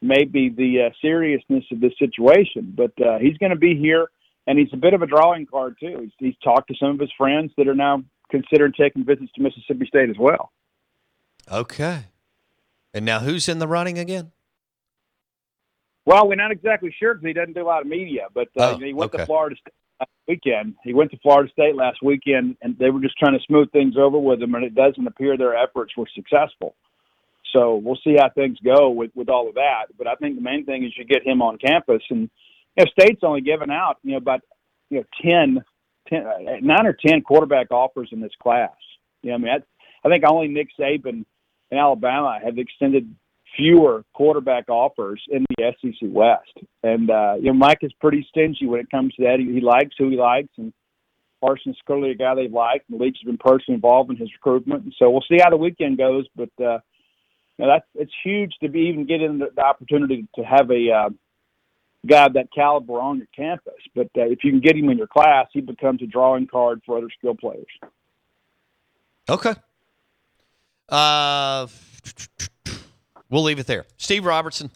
maybe 0.02 0.50
the 0.50 0.88
uh, 0.88 0.90
seriousness 1.02 1.66
of 1.72 1.80
this 1.80 1.94
situation. 2.00 2.74
But 2.76 2.92
uh, 3.02 3.20
he's 3.20 3.38
going 3.38 3.52
to 3.52 3.58
be 3.58 3.76
here, 3.76 4.10
and 4.46 4.58
he's 4.60 4.70
a 4.74 4.78
bit 4.78 4.94
of 4.94 5.02
a 5.02 5.08
drawing 5.08 5.46
card 5.46 5.78
too. 5.80 6.00
He's, 6.02 6.12
he's 6.18 6.38
talked 6.44 6.70
to 6.70 6.76
some 6.80 6.92
of 6.92 7.00
his 7.00 7.12
friends 7.18 7.52
that 7.58 7.68
are 7.68 7.76
now 7.76 8.04
considering 8.30 8.74
taking 8.74 9.06
visits 9.06 9.32
to 9.36 9.42
Mississippi 9.42 9.86
State 9.88 10.10
as 10.10 10.18
well. 10.20 10.52
Okay. 11.52 12.06
And 12.94 13.06
now 13.06 13.20
who's 13.20 13.48
in 13.48 13.60
the 13.60 13.68
running 13.68 13.98
again? 13.98 14.32
Well, 16.06 16.28
we're 16.28 16.36
not 16.36 16.52
exactly 16.52 16.94
sure 16.98 17.14
because 17.14 17.28
he 17.28 17.34
doesn't 17.34 17.54
do 17.54 17.64
a 17.64 17.66
lot 17.68 17.82
of 17.82 17.88
media. 17.88 18.28
But 18.34 18.48
uh, 18.58 18.76
Oh, 18.76 18.78
he 18.78 18.94
went 18.94 19.14
okay. 19.14 19.24
to 19.24 19.26
Florida 19.26 19.56
State 19.58 19.74
last 20.00 20.12
weekend. 20.28 20.76
He 20.84 20.94
went 20.94 21.12
to 21.12 21.18
Florida 21.18 21.52
State 21.52 21.76
last 21.76 22.02
weekend, 22.02 22.56
and 22.62 22.78
they 22.80 22.90
were 22.90 23.02
just 23.02 23.18
trying 23.18 23.38
to 23.38 23.44
smooth 23.46 23.72
things 23.72 23.96
over 23.98 24.18
with 24.18 24.42
him. 24.42 24.56
And 24.56 24.64
it 24.64 24.74
doesn't 24.74 25.06
appear 25.06 25.38
their 25.38 25.56
efforts 25.56 25.94
were 25.98 26.08
successful. 26.16 26.76
So 27.58 27.78
we'll 27.78 27.98
see 28.04 28.16
how 28.20 28.30
things 28.30 28.58
go 28.64 28.92
with 28.92 29.12
with 29.16 29.30
all 29.30 29.50
of 29.50 29.56
that. 29.56 29.86
But 29.98 30.08
I 30.08 30.14
think 30.16 30.36
the 30.36 30.42
main 30.42 30.66
thing 30.66 30.84
is 30.84 30.94
you 30.96 31.06
get 31.06 31.26
him 31.26 31.42
on 31.42 31.58
campus, 31.58 32.04
and 32.12 32.30
you 32.76 32.84
know, 32.84 32.86
State's 33.00 33.24
only 33.24 33.42
given 33.42 33.72
out 33.72 33.98
you 34.04 34.12
know 34.12 34.18
about 34.18 34.42
you 34.92 35.00
know 35.00 35.06
10, 35.24 35.64
10 36.08 36.28
uh, 36.28 36.32
nine 36.62 36.86
or 36.86 36.96
ten 37.06 37.22
quarterback 37.22 37.72
offers 37.72 38.10
in 38.12 38.22
this 38.22 38.34
class. 38.42 38.76
You 39.24 39.32
know, 39.32 39.36
I 39.36 39.38
mean, 39.40 39.48
that's, 39.48 39.66
I 40.06 40.10
think 40.10 40.24
only 40.30 40.50
Nick 40.50 40.68
Saban 40.80 41.26
in 41.72 41.78
Alabama 41.78 42.40
have 42.44 42.60
extended 42.60 43.14
fewer 43.56 44.06
quarterback 44.14 44.70
offers 44.70 45.20
in 45.30 45.44
the 45.58 45.74
SEC 45.82 46.10
West. 46.12 46.54
And 46.84 47.10
uh, 47.10 47.36
you 47.40 47.48
know, 47.48 47.54
Mike 47.54 47.80
is 47.82 47.92
pretty 48.00 48.26
stingy 48.30 48.68
when 48.68 48.82
it 48.82 48.92
comes 48.92 49.16
to 49.16 49.24
that. 49.24 49.40
He, 49.40 49.52
he 49.52 49.62
likes 49.62 49.96
who 49.98 50.10
he 50.10 50.16
likes, 50.18 50.54
and 50.58 50.72
Parsons 51.42 51.78
clearly 51.88 52.12
a 52.12 52.16
guy 52.16 52.36
they 52.36 52.50
like. 52.50 52.84
And 52.88 53.00
the 53.00 53.04
league's 53.04 53.24
been 53.24 53.40
personally 53.40 53.76
involved 53.76 54.12
in 54.12 54.18
his 54.18 54.32
recruitment, 54.34 54.84
and 54.84 54.94
so 55.00 55.10
we'll 55.10 55.26
see 55.28 55.40
how 55.42 55.50
the 55.50 55.58
weekend 55.58 55.98
goes. 55.98 56.28
But 56.36 56.52
uh, 56.64 56.78
know, 57.66 57.72
that's 57.72 57.86
it's 57.96 58.14
huge 58.24 58.54
to 58.62 58.70
be 58.70 58.82
even 58.82 59.06
getting 59.06 59.40
the, 59.40 59.48
the 59.56 59.64
opportunity 59.64 60.28
to 60.36 60.44
have 60.44 60.70
a 60.70 60.92
uh, 60.92 61.10
guy 62.06 62.26
of 62.26 62.34
that 62.34 62.50
caliber 62.54 63.00
on 63.00 63.18
your 63.18 63.28
campus. 63.36 63.74
But 63.96 64.08
uh, 64.18 64.24
if 64.24 64.44
you 64.44 64.52
can 64.52 64.60
get 64.60 64.76
him 64.76 64.90
in 64.90 64.98
your 64.98 65.08
class, 65.08 65.48
he 65.52 65.62
becomes 65.62 66.02
a 66.02 66.06
drawing 66.08 66.48
card 66.48 66.82
for 66.86 66.98
other 66.98 67.10
skill 67.18 67.36
players. 67.36 67.66
Okay. 69.30 69.54
Uh, 70.90 71.68
we'll 73.30 73.44
leave 73.44 73.60
it 73.60 73.68
there. 73.68 73.86
Steve 73.98 74.26
Robertson, 74.26 74.72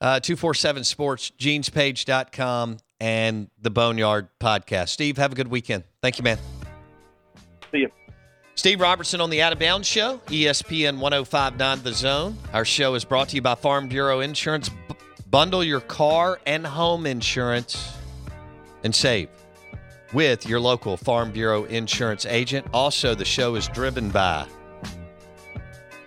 uh, 0.00 0.20
247 0.20 0.84
Sports, 0.84 1.32
genespage.com, 1.38 2.78
and 3.00 3.50
the 3.60 3.70
Boneyard 3.70 4.28
Podcast. 4.40 4.88
Steve, 4.88 5.18
have 5.18 5.32
a 5.32 5.34
good 5.34 5.48
weekend. 5.48 5.84
Thank 6.00 6.18
you, 6.18 6.24
man. 6.24 6.38
See 7.70 7.78
you. 7.78 7.90
Steve 8.54 8.80
Robertson 8.80 9.20
on 9.20 9.30
the 9.30 9.42
Out 9.42 9.52
of 9.52 9.58
Bounds 9.58 9.88
Show, 9.88 10.18
ESPN 10.26 10.98
1059 10.98 11.82
The 11.82 11.92
Zone. 11.92 12.36
Our 12.52 12.64
show 12.64 12.94
is 12.94 13.04
brought 13.04 13.30
to 13.30 13.36
you 13.36 13.42
by 13.42 13.54
Farm 13.54 13.88
Bureau 13.88 14.20
Insurance. 14.20 14.68
B- 14.68 14.76
bundle 15.30 15.64
your 15.64 15.80
car 15.80 16.38
and 16.46 16.66
home 16.66 17.06
insurance 17.06 17.96
and 18.84 18.94
save 18.94 19.30
with 20.12 20.46
your 20.46 20.60
local 20.60 20.96
Farm 20.98 21.32
Bureau 21.32 21.64
Insurance 21.64 22.26
agent. 22.26 22.66
Also, 22.74 23.14
the 23.14 23.24
show 23.24 23.54
is 23.54 23.68
driven 23.68 24.10
by 24.10 24.46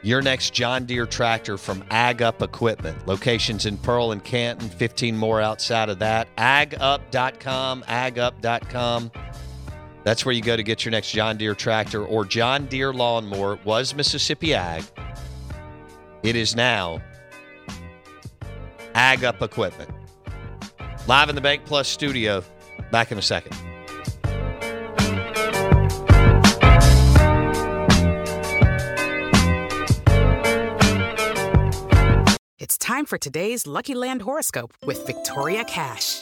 your 0.04 0.22
next 0.22 0.54
John 0.54 0.86
Deere 0.86 1.08
tractor 1.08 1.58
from 1.58 1.84
Ag 1.90 2.22
Up 2.22 2.44
Equipment. 2.44 3.08
Locations 3.08 3.66
in 3.66 3.76
Pearl 3.80 4.12
and 4.12 4.24
Canton, 4.24 4.70
15 4.70 5.18
more 5.18 5.42
outside 5.42 5.90
of 5.90 5.98
that. 6.00 6.28
AgUp.com, 6.38 7.84
AgUp.com. 7.88 9.12
That's 10.06 10.24
where 10.24 10.34
you 10.34 10.42
go 10.44 10.56
to 10.56 10.62
get 10.62 10.86
your 10.86 10.92
next 10.92 11.10
John 11.12 11.36
Deere 11.36 11.56
tractor 11.56 12.06
or 12.06 12.26
John 12.26 12.68
Deere 12.68 12.94
lawnmower. 12.94 13.58
Was 13.66 13.96
Mississippi 13.96 14.54
Ag. 14.54 14.84
It 16.22 16.36
is 16.36 16.56
now 16.56 17.02
Ag 18.94 19.24
Up 19.24 19.42
Equipment. 19.42 19.90
Live 21.08 21.30
in 21.30 21.36
the 21.36 21.42
Bank 21.42 21.66
Plus 21.66 21.88
studio. 21.88 22.44
Back 22.92 23.12
in 23.12 23.18
a 23.18 23.22
second. 23.22 23.58
It's 32.60 32.78
time 32.78 33.08
for 33.08 33.18
today's 33.18 33.66
Lucky 33.66 33.96
Land 33.96 34.22
horoscope 34.22 34.76
with 34.86 35.04
Victoria 35.08 35.64
Cash. 35.64 36.22